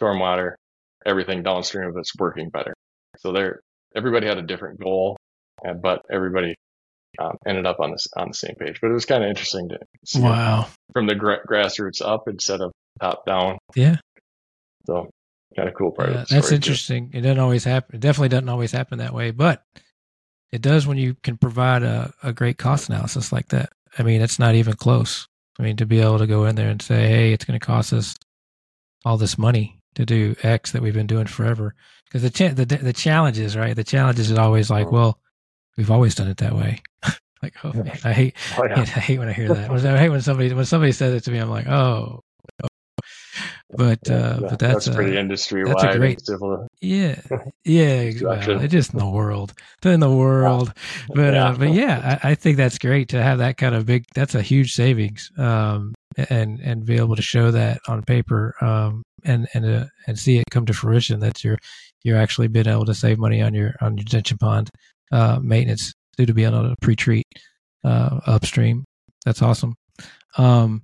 [0.00, 0.54] stormwater,
[1.04, 2.74] everything downstream of it's working better.
[3.18, 3.60] So they're
[3.94, 5.16] everybody had a different goal,
[5.82, 6.54] but everybody
[7.18, 8.78] um, ended up on this on the same page.
[8.80, 12.60] But it was kind of interesting to see wow from the gra- grassroots up instead
[12.60, 13.58] of top down.
[13.74, 13.96] Yeah.
[14.86, 15.10] So
[15.56, 16.10] kind of cool part.
[16.10, 17.10] Yeah, that's interesting.
[17.10, 17.18] Too.
[17.18, 17.96] It doesn't always happen.
[17.96, 19.62] It definitely doesn't always happen that way, but
[20.52, 23.70] it does when you can provide a, a great cost analysis like that.
[23.98, 25.26] I mean, it's not even close.
[25.58, 27.64] I mean, to be able to go in there and say, "Hey, it's going to
[27.66, 28.14] cost us
[29.04, 31.74] all this money to do X that we've been doing forever,"
[32.04, 33.74] because the, cha- the the challenges, right?
[33.74, 35.18] The challenges is always like, well,
[35.76, 36.82] we've always done it that way.
[37.42, 38.80] Like, oh man, I hate, oh, yeah.
[38.80, 39.70] I hate when I hear that.
[39.70, 41.38] I hate when somebody when somebody says it to me.
[41.38, 42.20] I'm like, oh,
[43.70, 45.98] but uh, but that's, that's pretty industry that's a wide.
[45.98, 47.20] great- Civil, yeah
[47.64, 49.52] yeah well, just in the world
[49.84, 50.72] in the world
[51.14, 51.48] but Yeah.
[51.48, 54.34] uh, but yeah I, I think that's great to have that kind of big that's
[54.34, 55.94] a huge savings um
[56.30, 60.38] and and be able to show that on paper um and and uh, and see
[60.38, 61.58] it come to fruition that you're
[62.04, 64.70] you're actually been able to save money on your on your detention pond
[65.12, 65.92] uh maintenance
[66.24, 67.26] to being able to pre-treat
[67.84, 68.84] uh upstream.
[69.24, 69.74] That's awesome.
[70.38, 70.82] Um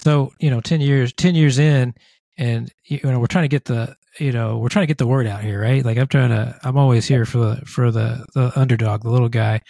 [0.00, 1.94] so you know 10 years 10 years in
[2.36, 5.06] and you know we're trying to get the you know we're trying to get the
[5.06, 5.84] word out here right?
[5.84, 9.28] Like i'm trying to i'm always here for the for the the underdog the little
[9.28, 9.60] guy.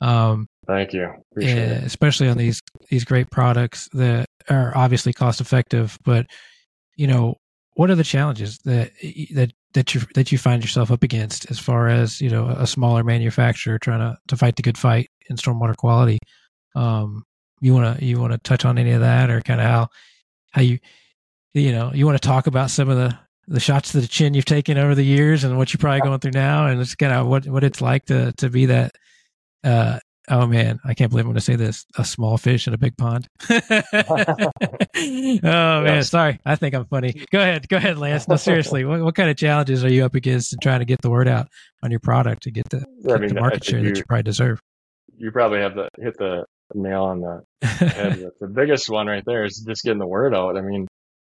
[0.00, 1.12] Um Thank you.
[1.32, 6.26] Appreciate especially on these these great products that are obviously cost effective but
[6.96, 7.36] you know
[7.74, 8.92] what are the challenges that
[9.34, 12.66] that that you that you find yourself up against as far as you know a
[12.66, 16.18] smaller manufacturer trying to to fight the good fight in stormwater quality?
[16.74, 17.24] Um
[17.60, 19.88] you want to you want to touch on any of that or kind of how
[20.50, 20.78] how you
[21.54, 23.16] you know you want to talk about some of the
[23.48, 26.18] the shots to the chin you've taken over the years and what you're probably going
[26.18, 28.92] through now and it's kind of what what it's like to to be that
[29.64, 30.80] uh oh man.
[30.84, 31.86] I can't believe i'm going to say this.
[31.96, 33.28] A small fish in a big pond?
[35.44, 36.02] Oh man.
[36.04, 36.38] Sorry.
[36.44, 37.24] I think i'm funny.
[37.30, 37.68] Go ahead.
[37.68, 38.28] Go ahead lance.
[38.28, 38.84] No seriously.
[38.84, 41.28] What, what kind of challenges are you up against in trying to get the word
[41.28, 41.48] out
[41.82, 44.22] on your product to get the, I mean, the market share you, that you probably
[44.22, 44.60] deserve?
[45.22, 48.30] you probably have the hit the nail on the head.
[48.40, 50.56] the biggest one right there is just getting the word out.
[50.56, 50.88] I mean,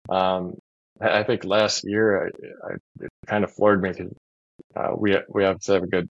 [0.09, 0.55] um,
[1.01, 4.13] I think last year I, I it kind of floored me because
[4.77, 6.09] uh, we we have to have a good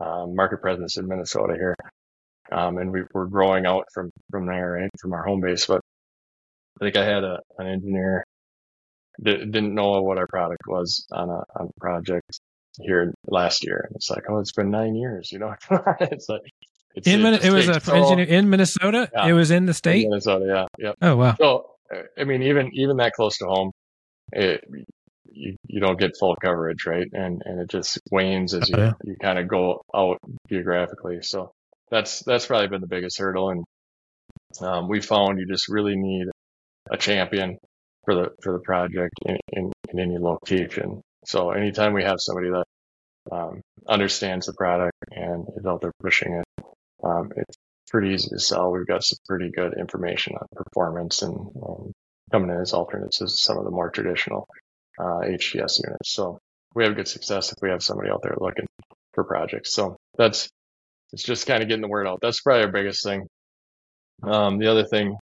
[0.00, 1.76] uh, market presence in Minnesota here,
[2.52, 5.66] um, and we, we're growing out from from there, right, from our home base.
[5.66, 5.80] But
[6.80, 8.24] I think I had a an engineer
[9.20, 12.38] that didn't know what our product was on a on a project
[12.80, 15.54] here last year, and it's like, oh, it's been nine years, you know.
[16.00, 16.40] it's like
[16.94, 19.26] it's, in just it was a so- engineer in minnesota Yeah.
[19.28, 20.92] it was in the in state Minnesota, yeah, yeah.
[21.08, 21.66] oh wow So,
[22.18, 23.70] I mean, even even that close to home,
[24.32, 24.64] it,
[25.30, 27.06] you you don't get full coverage, right?
[27.12, 28.92] And and it just wanes as you Oh, yeah.
[29.04, 31.18] you kind of go out geographically.
[31.22, 31.52] So
[31.90, 33.50] that's that's probably been the biggest hurdle.
[33.50, 33.64] And
[34.60, 36.26] um, we found you just really need
[36.90, 37.58] a champion
[38.04, 41.00] for the for the project in in, in any location.
[41.26, 42.64] So anytime we have somebody that
[43.30, 46.64] um, understands the product and is out there pushing it,
[47.04, 47.56] um, it's
[47.90, 48.70] pretty easy to sell.
[48.70, 51.92] We've got some pretty good information on performance and um,
[52.32, 54.46] coming in as alternates to some of the more traditional
[54.98, 56.12] uh, HDS units.
[56.14, 56.38] So
[56.74, 58.66] we have good success if we have somebody out there looking
[59.12, 59.72] for projects.
[59.72, 60.48] So that's
[61.12, 62.20] it's just kind of getting the word out.
[62.20, 63.26] That's probably our biggest thing.
[64.22, 65.16] Um, the other thing,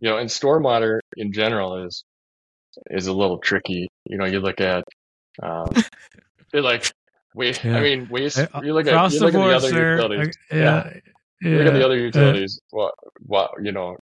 [0.00, 2.04] you know, in stormwater in general is
[2.90, 3.88] is a little tricky.
[4.04, 4.84] You know, you look at
[5.42, 5.72] um,
[6.52, 6.92] it like
[7.34, 7.64] waste.
[7.64, 7.78] Yeah.
[7.78, 8.38] I mean, waste.
[8.62, 10.34] You look at you the look at the other sir utilities.
[10.50, 10.90] Yeah
[11.42, 12.60] yeah, Look at the other Uh, utilities.
[12.70, 13.96] What, what, you know,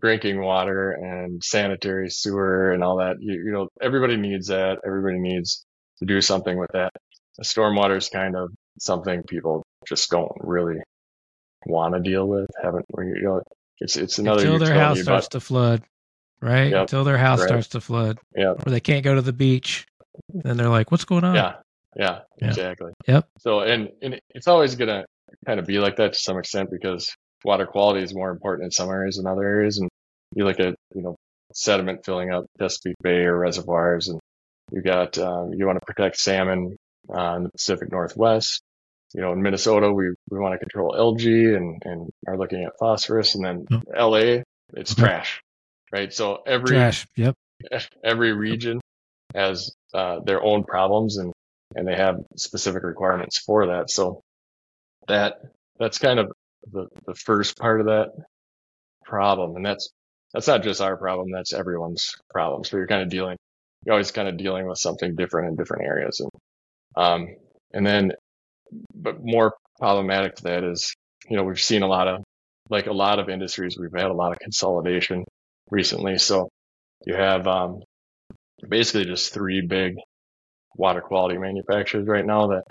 [0.00, 3.16] drinking water and sanitary sewer and all that.
[3.20, 4.78] You, you know, everybody needs that.
[4.86, 5.64] Everybody needs
[5.98, 6.92] to do something with that.
[7.42, 10.80] Stormwater is kind of something people just don't really
[11.66, 12.46] want to deal with.
[12.62, 13.42] Haven't, you know,
[13.78, 15.82] it's, it's another until their house starts to flood,
[16.40, 16.70] right?
[16.70, 17.48] Yep, Until their house right.
[17.48, 19.86] starts to flood, yeah, or they can't go to the beach,
[20.32, 21.54] then they're like, "What's going on?" yeah,
[21.96, 22.48] yeah, Yeah.
[22.48, 22.92] exactly.
[23.06, 23.28] Yep.
[23.38, 25.04] So, and, and it's always going to
[25.46, 27.10] kind of be like that to some extent because
[27.44, 29.78] water quality is more important in some areas than other areas.
[29.78, 29.88] And
[30.34, 31.16] you look at, you know,
[31.52, 34.18] sediment filling up Chesapeake Bay or reservoirs and
[34.72, 36.76] you got, um, you want to protect salmon,
[37.14, 38.60] uh, in the Pacific Northwest.
[39.16, 42.78] You know, in Minnesota, we, we want to control algae and, and are looking at
[42.78, 43.84] phosphorus and then Yep.
[43.96, 44.42] LA,
[44.74, 45.02] it's Okay.
[45.02, 45.42] trash,
[45.92, 46.12] right?
[46.14, 47.06] So every, Trash.
[47.16, 47.34] Yep.
[48.04, 48.80] every region
[49.34, 51.32] has uh, their own problems and
[51.76, 53.90] and they have specific requirements for that.
[53.90, 54.22] So
[55.08, 55.40] that
[55.78, 56.32] that's kind of
[56.72, 58.10] the the first part of that
[59.04, 59.90] problem, and that's
[60.34, 61.30] that's not just our problem.
[61.32, 62.64] That's everyone's problem.
[62.64, 63.36] So you're kind of dealing,
[63.86, 66.30] you're always kind of dealing with something different in different areas, and
[66.96, 67.36] um
[67.72, 68.12] and then
[68.94, 70.94] but more problematic to that is
[71.28, 72.22] you know we've seen a lot of
[72.70, 75.24] like a lot of industries we've had a lot of consolidation
[75.70, 76.18] recently.
[76.18, 76.48] So
[77.04, 77.82] you have um,
[78.68, 79.96] basically just three big
[80.74, 82.64] water quality manufacturers right now that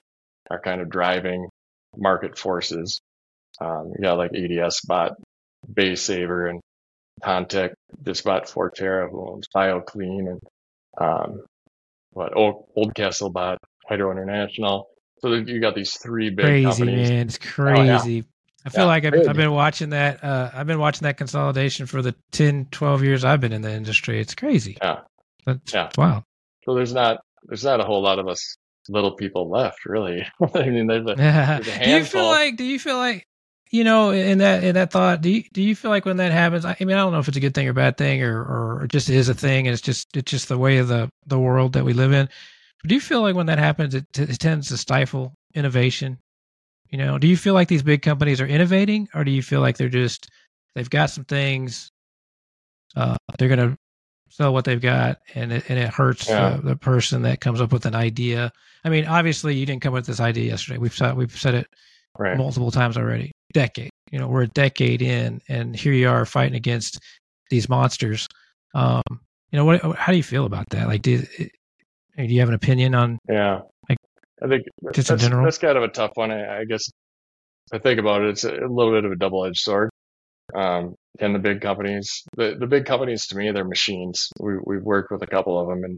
[0.50, 1.48] are kind of driving
[1.96, 3.00] market forces.
[3.60, 5.14] Um, you got like ADS bought
[5.72, 6.62] BaySaver and
[7.24, 7.72] Contech
[8.04, 10.42] just bought Forterra who owns BioClean and
[10.98, 11.46] um,
[12.12, 14.88] what Old, Oldcastle bought Hydro International.
[15.20, 17.10] So you got these three big Crazy companies.
[17.10, 17.98] man, it's Oh, yeah.
[17.98, 18.26] crazy.
[18.66, 19.14] I feel Yeah, like I've.
[19.30, 20.24] I've been watching that.
[20.24, 23.72] Uh, I've been watching that consolidation for the 10, 12 years I've been in the
[23.72, 24.20] industry.
[24.20, 24.78] It's crazy.
[24.82, 25.02] Yeah.
[25.46, 25.90] That's Yeah.
[25.98, 26.24] wild.
[26.66, 28.58] So there's not there's not a whole lot of us
[28.90, 30.26] little people left, really.
[30.56, 31.76] I mean, there's a handful.
[31.84, 32.58] do you feel like?
[32.58, 33.28] Do you feel like?
[33.72, 36.32] you know, in that in that thought, do you do you feel like when that
[36.32, 36.66] happens?
[36.66, 38.42] I mean, I don't know if it's a good thing or a bad thing, or
[38.82, 41.40] or just is a thing, and it's just it's just the way of the the
[41.40, 42.30] world that we live in.
[42.86, 46.20] But do you feel like when that happens, it, t- it tends to stifle innovation?
[46.92, 49.60] You know, do you feel like these big companies are innovating, or do you feel
[49.60, 50.30] like they're just
[50.76, 51.90] they've got some things,
[52.96, 53.76] uh, they're gonna
[54.30, 56.58] sell what they've got, and it and it hurts Yeah.
[56.58, 58.52] the, the person that comes up with an idea.
[58.84, 60.78] I mean, obviously, you didn't come up with this idea yesterday.
[60.78, 61.68] We've said we've said it
[62.20, 62.38] Right.
[62.38, 63.32] multiple times already.
[63.52, 63.90] Decade.
[64.12, 67.00] You know, we're a decade in, and here you are fighting against
[67.50, 68.28] these monsters.
[68.76, 69.02] Um,
[69.50, 69.82] you know, what?
[69.98, 70.88] How do you feel about that?
[70.88, 71.26] Like, do,
[72.18, 73.20] do you have an opinion on?
[73.30, 73.62] Yeah.
[73.90, 73.98] Like,
[74.44, 75.44] I think just in general?
[75.44, 76.32] that's kind of a tough one.
[76.32, 76.90] I, I guess
[77.74, 79.90] I think about it, it's a, a little bit of a double edged sword.
[80.54, 84.30] Um, and the big companies, the, the big companies to me, they're machines.
[84.40, 85.98] We, we've worked with a couple of them and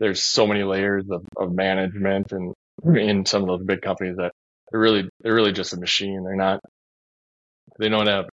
[0.00, 2.52] there's so many layers of, of management and
[2.96, 4.32] in some of those big companies that
[4.70, 6.24] they're really, they're really just a machine.
[6.24, 6.60] They're not,
[7.78, 8.26] they don't have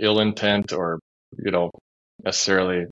[0.00, 0.98] ill intent or,
[1.36, 1.70] you know,
[2.24, 2.86] necessarily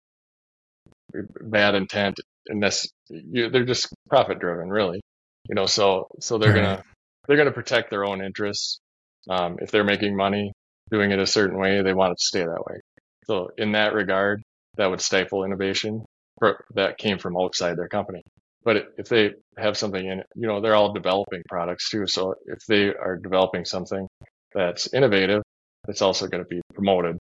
[1.40, 2.16] bad intent
[2.48, 5.00] and this, you, they're just profit driven, really.
[5.48, 6.62] You know, so so they're Right.
[6.62, 6.82] gonna
[7.26, 8.80] they're gonna protect their own interests.
[9.28, 10.52] Um, if they're making money
[10.90, 12.80] doing it a certain way, they want it to stay that way.
[13.26, 14.42] So in that regard,
[14.76, 16.04] that would stifle innovation
[16.38, 18.22] for, that came from outside their company.
[18.64, 22.06] But if they have something in it, you know, they're all developing products too.
[22.06, 24.06] So if they are developing something
[24.54, 25.42] that's innovative,
[25.88, 27.16] it's also going to be promoted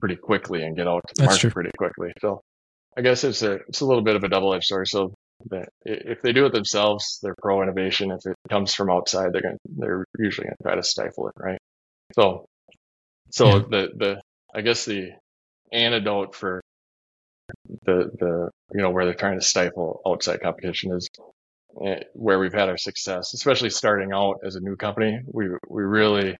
[0.00, 1.52] pretty quickly and get out to the That's market true.
[1.52, 2.12] pretty quickly.
[2.20, 2.40] So
[2.96, 4.88] I guess it's a it's a little bit of a double edged sword.
[4.88, 5.14] So
[5.50, 8.10] that if they do it themselves, they're pro innovation.
[8.12, 11.34] If it comes from outside, they're going they're usually going to try to stifle it,
[11.36, 11.58] right?
[12.14, 12.46] So
[13.30, 13.60] so Yeah.
[13.60, 14.22] the the
[14.54, 15.10] I guess the
[15.72, 16.62] antidote for
[17.86, 21.08] the the you know where they're trying to stifle outside competition is
[21.84, 25.20] eh, where we've had our success, especially starting out as a new company.
[25.26, 26.36] We we really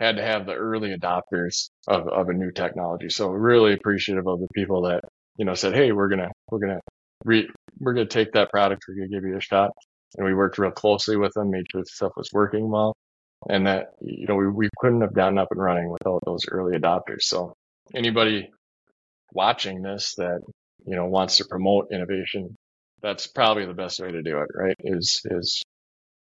[0.00, 3.08] had to have the early adopters of, of a new technology.
[3.10, 5.02] So really appreciative of the people that
[5.40, 6.80] you know said, "Hey, we're gonna we're gonna
[7.24, 7.48] re,
[7.78, 8.84] we're gonna take that product.
[8.86, 9.70] We're gonna give you a shot."
[10.18, 12.94] And we worked real closely with them, made sure the stuff was working well,
[13.48, 16.78] and that you know we we couldn't have gotten up and running without those early
[16.78, 17.22] adopters.
[17.22, 17.54] So
[17.94, 18.50] anybody
[19.32, 20.42] watching this that
[20.84, 22.54] you know wants to promote innovation,
[23.00, 24.48] that's probably the best way to do it.
[24.54, 24.76] Right?
[24.80, 25.62] Is is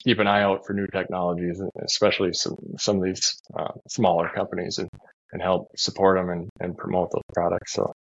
[0.04, 4.78] keep an eye out for new technologies, especially some some of these uh, smaller companies,
[4.78, 4.88] and
[5.32, 7.72] and help support them and, and promote those products.
[7.72, 7.92] So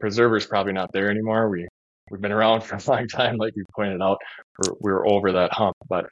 [0.00, 1.48] preserver's probably not there anymore.
[1.48, 1.66] We
[2.10, 4.18] we've been around for a long time, like you pointed out.
[4.58, 6.06] We're we're over that hump, but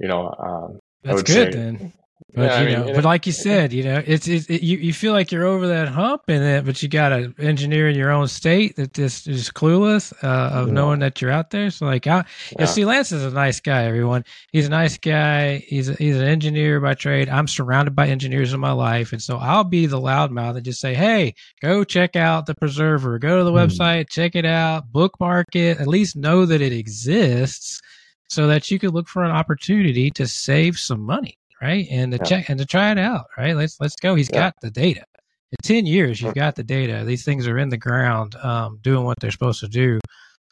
[0.00, 1.92] you know, um, I That's would good say- then.
[2.34, 4.46] But Yeah, I you mean, know, and but like you said, you know, it's, it's
[4.46, 7.34] it, you you feel like you're over that hump, and then but you got an
[7.38, 10.72] engineer in your own state that just is clueless uh, of Yeah.
[10.72, 11.70] knowing that you're out there.
[11.70, 12.24] So like, I,
[12.58, 12.64] yeah.
[12.64, 13.84] See, Lance is a nice guy.
[13.84, 15.58] Everyone, he's a nice guy.
[15.58, 17.28] He's a, he's an engineer by trade.
[17.28, 20.80] I'm surrounded by engineers in my life, and so I'll be the loudmouth and just
[20.80, 23.18] say, "Hey, go check out the Preserver.
[23.18, 23.58] Go to the Hmm.
[23.58, 25.80] website, check it out, bookmark it.
[25.80, 27.80] At least know that it exists."
[28.28, 31.86] so that you could look for an opportunity to save some money, right?
[31.90, 32.24] And to Yeah.
[32.24, 33.56] check and to try it out, right?
[33.56, 34.14] Let's let's go.
[34.14, 34.40] He's Yeah.
[34.40, 35.04] got the data.
[35.52, 37.04] In ten years, you've got the data.
[37.04, 40.00] These things are in the ground, um, doing what they're supposed to do,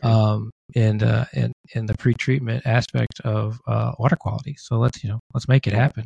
[0.03, 4.55] um, in uh, in in the pre-treatment aspect of uh, water quality.
[4.59, 6.05] So let's you know let's make it happen.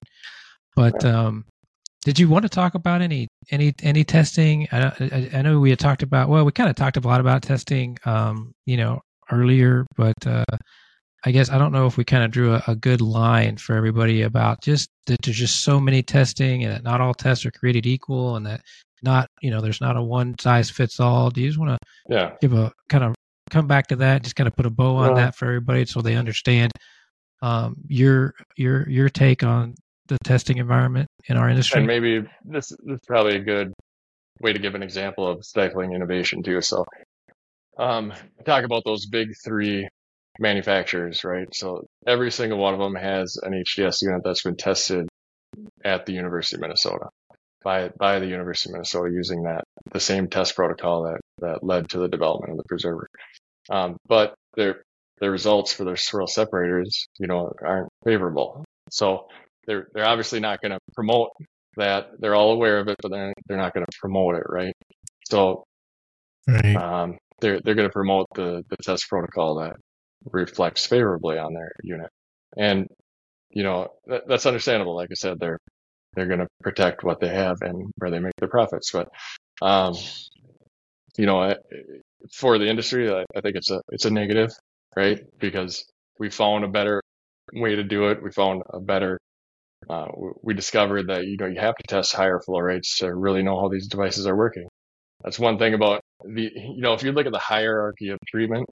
[0.77, 1.45] But um,
[2.05, 4.69] did you want to talk about any any any testing?
[4.73, 6.29] I, I, I know we had talked about.
[6.29, 10.45] Well, we kind of talked a lot about testing, um, you know, earlier, but uh,
[11.27, 13.75] I guess I don't know if we kind of drew a, a good line for
[13.75, 17.51] everybody about just that there's just so many testing and that not all tests are
[17.51, 18.61] created equal, and that
[19.03, 21.31] not you know there's not a one size fits all.
[21.31, 22.33] Do you just want to yeah.
[22.41, 23.15] give a kind of
[23.51, 24.23] come back to that?
[24.23, 26.73] Just kind of put a bow on Well- that for everybody so they understand
[27.43, 29.75] um, your your your take on
[30.09, 31.79] the testing environment in our industry.
[31.79, 33.73] And maybe this, this is probably a good
[34.41, 36.61] way to give an example of stifling innovation too.
[36.61, 36.85] So,
[37.79, 38.13] um,
[38.45, 39.89] talk about those big three
[40.39, 41.49] manufacturers, right?
[41.55, 45.09] So every single one of them has an HDS unit that's been tested
[45.85, 47.07] at the University of Minnesota
[47.65, 51.89] by, by the University of Minnesota using that, the same test protocol that, that led
[51.91, 53.09] to the development of the preserver.
[53.71, 54.83] Um, but their,
[55.21, 58.65] their results for their swirl separators, you know, aren't favorable.
[58.91, 59.29] So
[59.67, 61.31] they're, they're obviously not going to promote
[61.77, 62.09] that.
[62.19, 64.75] They're all aware of it, but they're, they're not going to promote it, right?
[65.31, 65.65] So
[66.47, 66.77] Right.
[66.77, 69.77] um, they're they're going to promote the the test protocol that
[70.33, 72.11] reflects favorably on their unit,
[72.57, 72.89] and
[73.51, 74.97] you know that, that's understandable.
[74.97, 75.59] Like I said, they're
[76.15, 78.93] they're going to protect what they have and where they make their profits.
[78.93, 79.09] But
[79.63, 79.95] um,
[81.19, 81.55] you know,
[82.33, 84.51] for the industry, I, I think it's a it's a negative,
[84.97, 85.21] right?
[85.39, 85.85] Because
[86.19, 87.03] we found a better
[87.55, 88.23] way to do it.
[88.23, 89.19] We found a better
[89.91, 90.07] uh,
[90.43, 93.61] we discovered that you know you have to test higher flow rates to really know
[93.61, 94.69] how these devices are working.
[95.25, 98.67] That's one thing about the you know if you look at the hierarchy of treatment,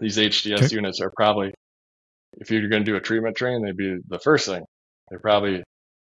[0.00, 0.74] these HDS okay.
[0.74, 1.52] units are probably
[2.38, 4.64] if you're going to do a treatment train, they'd be the first thing.
[5.10, 5.62] They probably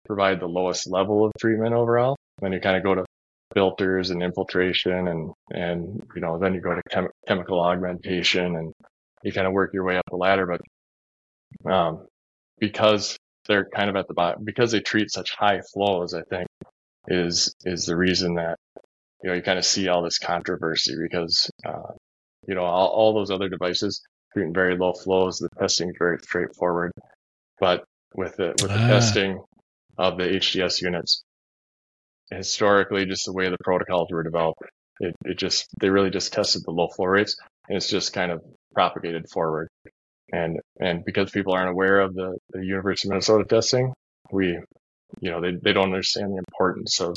[0.05, 2.15] provide the lowest level of treatment overall.
[2.41, 3.05] Then you kind of go to
[3.53, 8.73] filters and infiltration and and you know then you go to chem- chemical augmentation and
[9.23, 10.45] you kind of work your way up the ladder.
[10.45, 12.05] But um,
[12.59, 13.17] because
[13.47, 16.47] they're kind of at the bottom because they treat such high flows, I think
[17.07, 18.57] is is the reason that
[19.23, 21.93] you know you kind of see all this controversy because uh,
[22.49, 24.01] you know all, all those other devices
[24.33, 26.91] treating very low flows, the testing is very straightforward,
[27.59, 27.83] but
[28.15, 28.87] with the with the ah.
[28.87, 29.39] testing
[29.99, 31.23] of the HDS units,
[32.31, 34.61] historically, just the way the protocols were developed,
[34.99, 37.37] it, it just they really just tested the low flow rates,
[37.67, 38.41] and it's just kind of
[38.73, 39.69] propagated forward.
[40.31, 43.93] And and because people aren't aware of the, the University of Minnesota testing,
[44.31, 44.57] we,
[45.21, 47.15] you know, they they don't understand the importance of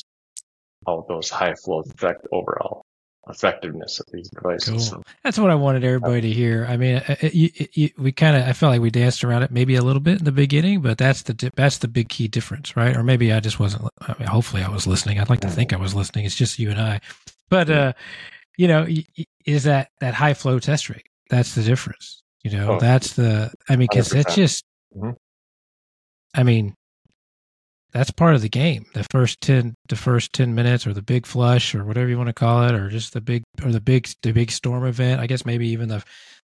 [0.86, 2.81] how those high flows affect overall
[3.28, 4.68] effectiveness of these devices.
[4.70, 4.80] Cool.
[4.80, 6.66] So, That's what I wanted everybody to hear.
[6.68, 9.76] I mean, it, it, we kind of I felt like we danced around it maybe
[9.76, 12.96] a little bit in the beginning, but that's the that's the big key difference, right?
[12.96, 13.88] Or maybe I just wasn't.
[14.00, 15.18] I mean, hopefully I was listening.
[15.18, 16.24] I'd like to think I was listening.
[16.24, 17.00] It's just you and I,
[17.48, 17.92] but uh,
[18.56, 18.86] you know,
[19.44, 21.06] is that that high flow test rate?
[21.30, 22.22] That's the difference.
[22.42, 24.64] You know, oh, that's the, I mean, cause it's just,
[24.96, 25.12] mm-hmm.
[26.34, 26.74] I mean,
[27.92, 28.86] that's part of the game.
[28.94, 32.28] The first 10, the first 10 minutes or the big flush or whatever you want
[32.28, 35.20] to call it, or just the big, or the big, the big storm event.
[35.20, 36.02] I guess maybe even the,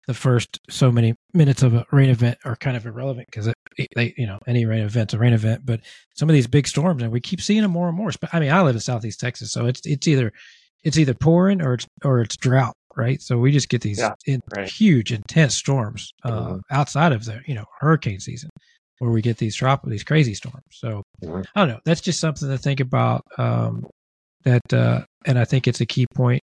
[0.07, 3.51] the first so many minutes of a rain event are kind of irrelevant because
[3.95, 5.79] they, you know, any rain event's a rain event, but
[6.15, 8.11] some of these big storms and we keep seeing them more and more.
[8.33, 10.33] I mean, I live in Southeast Texas, so it's, it's either,
[10.83, 13.21] it's either pouring or it's, or it's drought right?
[13.21, 14.67] So we just get these yeah, in, right.
[14.67, 16.57] huge, intense storms uh, mm-hmm.
[16.71, 18.49] outside of the you know hurricane season,
[18.99, 20.63] where we get these drop these crazy storms.
[20.71, 21.41] So mm-hmm.
[21.55, 21.79] I don't know.
[21.85, 23.25] That's just something to think about.
[23.37, 23.85] Um,
[24.43, 26.41] that uh, and I think it's a key point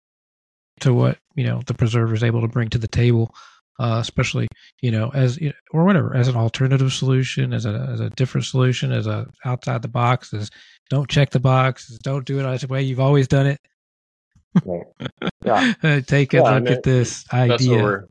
[0.81, 3.33] to what you know the preserver is able to bring to the table.
[3.79, 4.47] Uh, especially
[4.81, 5.39] you know as
[5.71, 9.81] or whatever as an alternative solution as a as a different solution as a outside
[9.81, 10.51] the box as
[10.91, 13.59] don't check the box don't do it as the way you've always done it
[15.43, 15.73] yeah.
[16.07, 18.03] Take a yeah, look at this idea.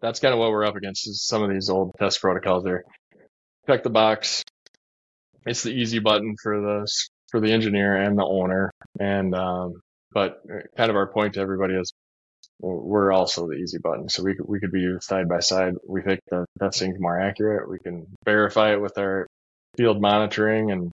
[0.00, 2.84] that's kind of what we're up against is some of these old test protocols there.
[3.66, 4.42] Check the box.
[5.44, 6.88] It's the easy button for the
[7.30, 8.70] for the engineer and the owner.
[8.98, 9.80] And um,
[10.12, 11.92] but uh, kind of our point to everybody is
[12.60, 14.08] we're also the easy button.
[14.08, 15.74] So we could, we could be side by side.
[15.86, 17.68] We think the testing's more accurate.
[17.68, 19.26] We can verify it with our
[19.76, 20.90] field monitoring and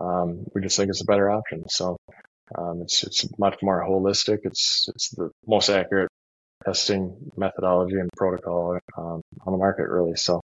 [0.00, 1.68] um, we just think it's a better option.
[1.68, 1.96] So
[2.56, 4.40] um, it's it's much more holistic.
[4.44, 6.08] It's it's the most accurate
[6.64, 10.16] testing methodology and protocol um, on the market, really.
[10.16, 10.40] So,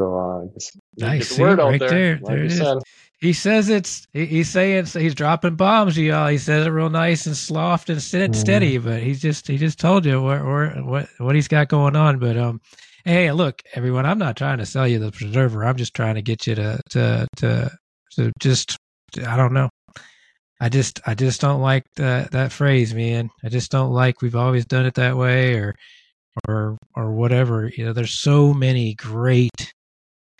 [0.00, 1.36] uh, just nice.
[1.36, 1.88] The word right there.
[1.88, 2.82] there, like there it is.
[3.18, 6.28] He says it's he, he's saying he's dropping bombs, y'all.
[6.28, 8.36] He says it real nice and soft and steady, mm.
[8.36, 10.44] steady but he's just he just told you what
[10.84, 12.18] what what he's got going on.
[12.18, 12.60] But um,
[13.04, 15.64] hey, look, everyone, I'm not trying to sell you the preserver.
[15.64, 17.78] I'm just trying to get you to to to
[18.16, 18.76] to just
[19.26, 19.70] I don't know
[20.60, 23.30] I just I just don't like that that phrase, man.
[23.44, 25.74] I just don't like we've always done it that way or
[26.48, 27.70] or or whatever.
[27.76, 29.74] You know, there's so many great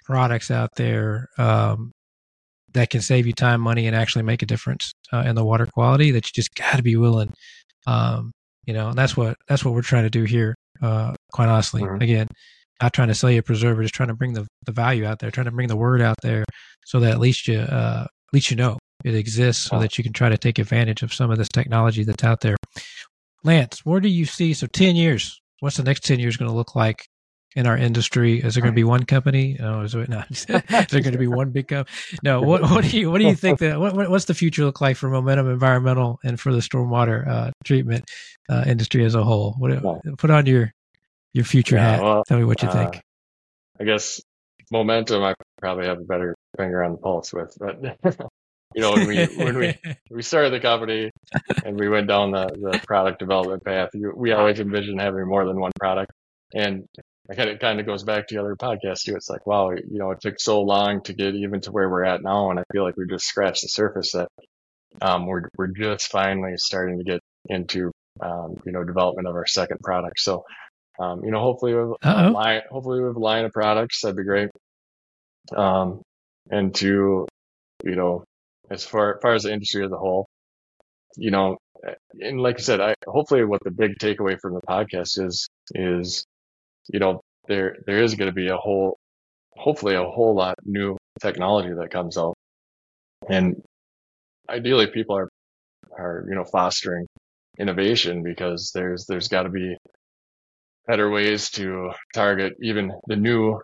[0.07, 1.93] products out there um,
[2.73, 5.67] that can save you time, money, and actually make a difference uh, in the water
[5.67, 6.11] quality.
[6.11, 7.33] That you just got to be willing.
[7.87, 8.33] Um,
[8.65, 10.55] you know, and that's what that's what we're trying to do here.
[10.83, 12.03] Uh, quite honestly, mm-hmm.
[12.03, 12.29] again,
[12.83, 15.19] not trying to sell you a preserver, just trying to bring the the value out
[15.19, 16.45] there, trying to bring the word out there,
[16.85, 20.05] so that at least you uh, at least you know it exists so that you
[20.05, 22.57] can try to take advantage of some of this technology that's out there.
[23.45, 24.53] Lance, where do you see?
[24.55, 27.07] So, 10 years, what's the next 10 years going to look like
[27.57, 28.41] in our industry?
[28.41, 29.59] Is there going to be one company?
[29.61, 31.97] Oh, is, it, no, is there going to be one big company?
[32.23, 32.43] No.
[32.43, 34.97] What, what do you what do you think that what, what's the future look like
[34.97, 38.05] for Momentum Environmental and for the stormwater uh, treatment
[38.49, 39.55] uh, industry as a whole?
[39.59, 39.83] What,
[40.19, 40.73] put on your
[41.33, 42.03] your future yeah, hat.
[42.03, 43.03] Well, Tell me what you uh, think.
[43.81, 44.21] I guess
[44.71, 47.81] Momentum, I probably have a better finger on the pulse with, but
[48.75, 49.79] you know, when we when we
[50.11, 51.11] we started the company
[51.65, 55.59] and we went down the, the product development path, we always envisioned having more than
[55.61, 56.13] one product.
[56.55, 56.87] And
[57.29, 59.17] it kind of goes back to the other podcast too.
[59.17, 62.05] It's like, wow, you know, it took so long to get even to where we're
[62.05, 64.13] at now, and I feel like we just scratched the surface.
[64.13, 64.29] That
[65.01, 69.47] um, we're we're just finally starting to get into um, you know development of our
[69.47, 70.21] second product.
[70.21, 70.45] So,
[70.99, 74.01] um, you know, hopefully we have a line, hopefully we have a line of products.
[74.03, 74.51] That'd be great.
[75.55, 76.03] Um,
[76.51, 77.27] and to
[77.85, 78.25] you know
[78.71, 80.27] as far, as far as the industry as a whole.
[81.17, 81.57] You know,
[82.21, 86.25] and like I said, I hopefully what the big takeaway from the podcast is is,
[86.93, 88.97] you know, there there is going to be a whole,
[89.57, 92.35] hopefully a whole lot new technology that comes out.
[93.29, 93.63] And
[94.49, 95.29] ideally people are,
[95.99, 97.07] are, you know, fostering
[97.59, 99.77] innovation because there's, there's got to be
[100.87, 103.61] better ways to target even the new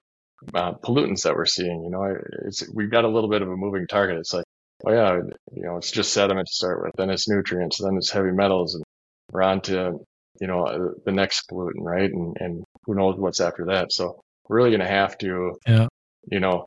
[0.54, 1.82] uh, pollutants that we're seeing.
[1.84, 2.16] You know,
[2.46, 4.18] it's, we've got a little bit of a moving target.
[4.18, 4.44] It's like,
[4.86, 5.20] oh yeah,
[5.52, 8.74] you know, it's just sediment to start with, then it's nutrients, then it's heavy metals,
[8.74, 8.82] and
[9.30, 9.98] we're on to,
[10.40, 12.10] you know, uh, the next pollutant, right?
[12.10, 13.92] And, and who knows what's after that.
[13.92, 15.86] So we're really going to have to, yeah.
[16.30, 16.66] you know,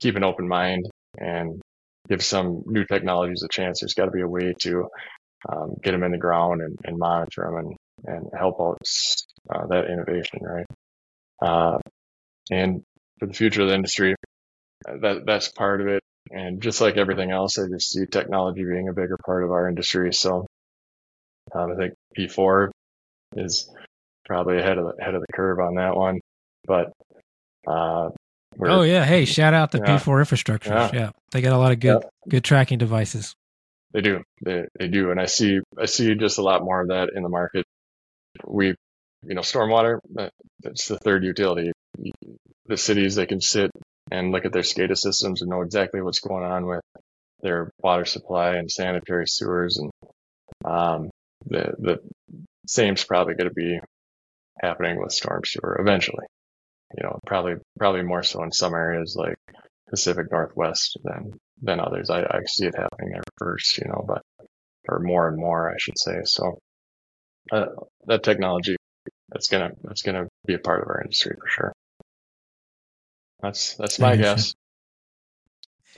[0.00, 0.86] keep an open mind
[1.18, 1.60] and
[2.08, 3.80] give some new technologies a chance.
[3.80, 4.88] There's got to be a way to
[5.48, 8.78] um, get them in the ground and, and monitor them and, and help out
[9.50, 10.66] uh, that innovation, right?
[11.40, 11.78] Uh,
[12.50, 12.82] and
[13.18, 14.14] for the future of the industry,
[14.84, 16.02] that that's part of it.
[16.30, 19.68] And just like everything else, I just see technology being a bigger part of our
[19.68, 20.12] industry.
[20.12, 20.46] So
[21.54, 22.68] um, I think P4
[23.36, 23.70] is
[24.24, 26.20] probably ahead of the, ahead of the curve on that one.
[26.66, 26.92] But
[27.66, 28.10] uh,
[28.60, 29.98] oh yeah, hey, shout out to yeah.
[29.98, 30.70] P4 infrastructure.
[30.70, 30.90] Yeah.
[30.92, 31.10] yeah.
[31.32, 32.08] they got a lot of good yeah.
[32.28, 33.34] good tracking devices.
[33.92, 36.88] They do, they they do, and I see I see just a lot more of
[36.88, 37.64] that in the market.
[38.46, 38.74] We,
[39.26, 39.98] you know, stormwater.
[40.62, 41.72] That's the third utility.
[42.66, 43.70] The cities they can sit
[44.10, 46.80] and look at their SCADA systems and know exactly what's going on with
[47.40, 49.90] their water supply and sanitary sewers and
[50.64, 51.10] um,
[51.46, 51.98] the the
[52.68, 53.80] same's probably going to be
[54.60, 56.24] happening with storm sewer eventually.
[56.96, 59.36] You know, probably probably more so in some areas like
[59.90, 62.10] Pacific Northwest than than others.
[62.10, 64.22] I, I see it happening there first, you know, but
[64.88, 66.20] or more and more, I should say.
[66.24, 66.58] So
[67.52, 67.66] uh,
[68.06, 68.76] that technology
[69.28, 71.72] that's gonna that's gonna be a part of our industry for sure.
[73.40, 74.54] That's that's my guess.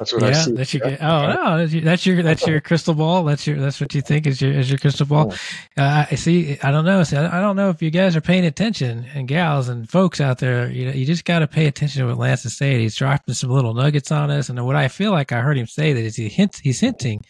[0.00, 0.52] That's what yeah, I see.
[0.52, 3.22] That's your, oh no, that's your that's your crystal ball.
[3.24, 5.34] That's your that's what you think is your is your crystal ball.
[5.76, 5.82] Oh.
[5.82, 6.58] Uh, I see.
[6.62, 7.02] I don't know.
[7.02, 10.38] See, I don't know if you guys are paying attention and gals and folks out
[10.38, 10.70] there.
[10.70, 12.80] You know, you just got to pay attention to what Lance is saying.
[12.80, 15.66] He's dropping some little nuggets on us, and what I feel like I heard him
[15.66, 17.20] say that is he hints he's hinting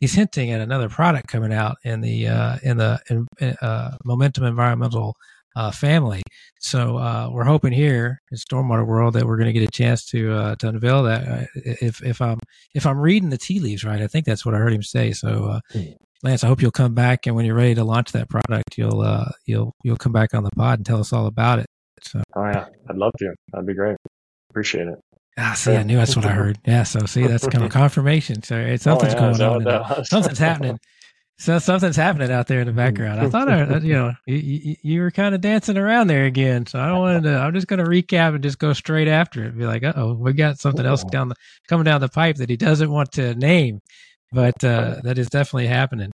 [0.00, 4.44] he's hinting at another product coming out in the uh, in the in, uh, momentum
[4.44, 5.14] environmental
[5.56, 6.22] uh, family.
[6.60, 10.04] So uh, we're hoping here in Stormwater World that we're going to get a chance
[10.06, 11.28] to uh, to unveil that.
[11.28, 12.38] Uh, if if I'm
[12.74, 15.12] if I'm reading the tea leaves right, I think that's what I heard him say.
[15.12, 15.92] So uh, hmm.
[16.22, 19.00] Lance, I hope you'll come back and when you're ready to launch that product, you'll
[19.00, 21.66] uh, you'll you'll come back on the pod and tell us all about it.
[22.02, 22.22] So.
[22.34, 23.34] Oh yeah, I'd love to.
[23.52, 23.96] That'd be great.
[24.50, 24.98] Appreciate it.
[25.40, 26.58] Ah, see, I knew that's what I heard.
[26.66, 28.42] Yeah, so see, that's kind of confirmation.
[28.42, 30.04] So it's something's oh, yeah, going on.
[30.04, 30.78] Something's happening.
[31.40, 33.20] So something's happening out there in the background.
[33.20, 36.66] I thought, I, you know, you, you were kind of dancing around there again.
[36.66, 37.38] So I don't wanted to.
[37.38, 39.56] I'm just going to recap and just go straight after it.
[39.56, 41.36] Be like, oh, we got something else down the
[41.68, 43.80] coming down the pipe that he doesn't want to name,
[44.32, 46.10] but uh, that is definitely happening.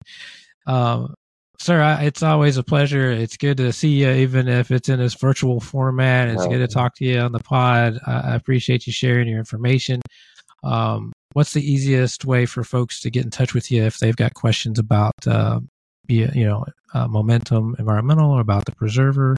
[0.68, 1.14] Um,
[1.58, 3.10] sir, I, it's always a pleasure.
[3.10, 6.28] It's good to see you, even if it's in this virtual format.
[6.28, 7.98] It's good to talk to you on the pod.
[8.06, 10.02] I, I appreciate you sharing your information.
[10.66, 14.16] Um, what's the easiest way for folks to get in touch with you if they've
[14.16, 15.60] got questions about uh,
[16.08, 19.36] you know uh, momentum environmental or about the preserver?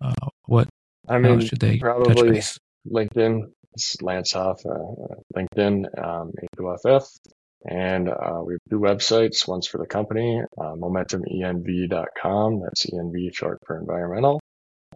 [0.00, 0.66] Uh, what
[1.08, 2.40] i mean should they probably
[2.88, 3.42] linkedin.
[3.74, 7.06] It's lance hoff uh, linkedin um, A2FF,
[7.68, 13.58] and uh, we have two websites one's for the company uh, momentumenv.com that's env short
[13.66, 14.40] for environmental.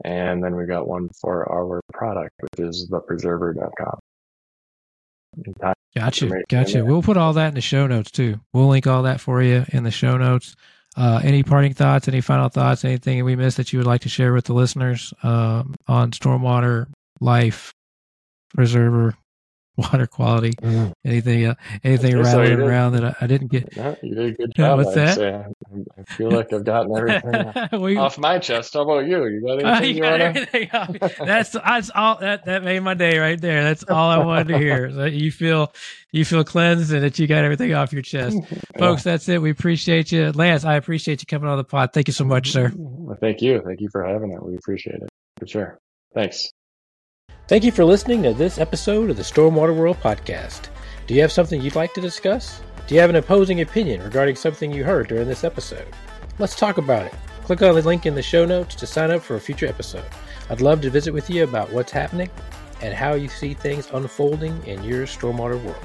[0.05, 4.01] And then we got one for our product which is thepreserver.com
[5.95, 6.29] Gotcha.
[6.49, 6.85] Gotcha.
[6.85, 8.41] We'll put all that in the show notes too.
[8.53, 10.57] We'll link all that for you in the show notes.
[10.97, 14.09] Uh, any parting thoughts, any final thoughts, anything we missed that you would like to
[14.09, 16.87] share with the listeners um, on stormwater
[17.21, 17.73] life
[18.55, 19.15] preserver
[19.77, 20.53] water quality.
[20.53, 20.93] Mm.
[21.05, 23.77] Anything, uh, anything rattling so around that I, I, didn't get.
[23.77, 24.79] No, you did a good job.
[24.79, 25.19] what's that?
[25.19, 28.75] I, I, feel like I've gotten everything we, off my chest.
[28.75, 29.27] How about you?
[29.27, 31.17] You got anything uh, you, you got everything off.
[31.19, 32.19] That's that's all.
[32.21, 33.65] That that made my day right there.
[33.65, 34.93] That's all I wanted to hear.
[34.93, 35.73] So you feel
[36.13, 38.39] you feel cleansed and that you got everything off your chest,
[38.79, 39.03] folks.
[39.03, 39.43] That's it.
[39.43, 40.65] We appreciate you, Lance.
[40.65, 41.93] I appreciate you coming on the pod.
[41.93, 42.73] Thank you so much, sir.
[42.77, 43.61] Well, thank you.
[43.65, 44.41] Thank you for having it.
[44.41, 45.79] We appreciate it for sure.
[46.15, 46.53] Thanks.
[47.47, 50.69] Thank you for listening to this episode of the Stormwater World podcast.
[51.07, 52.63] Do you have something you'd like to discuss?
[52.87, 55.87] Do you have an opposing opinion regarding something you heard during this episode?
[56.39, 57.13] Let's talk about it.
[57.43, 60.07] Click on the link in the show notes to sign up for a future episode.
[60.49, 62.31] I'd love to visit with you about what's happening
[62.81, 65.85] and how you see things unfolding in your stormwater world.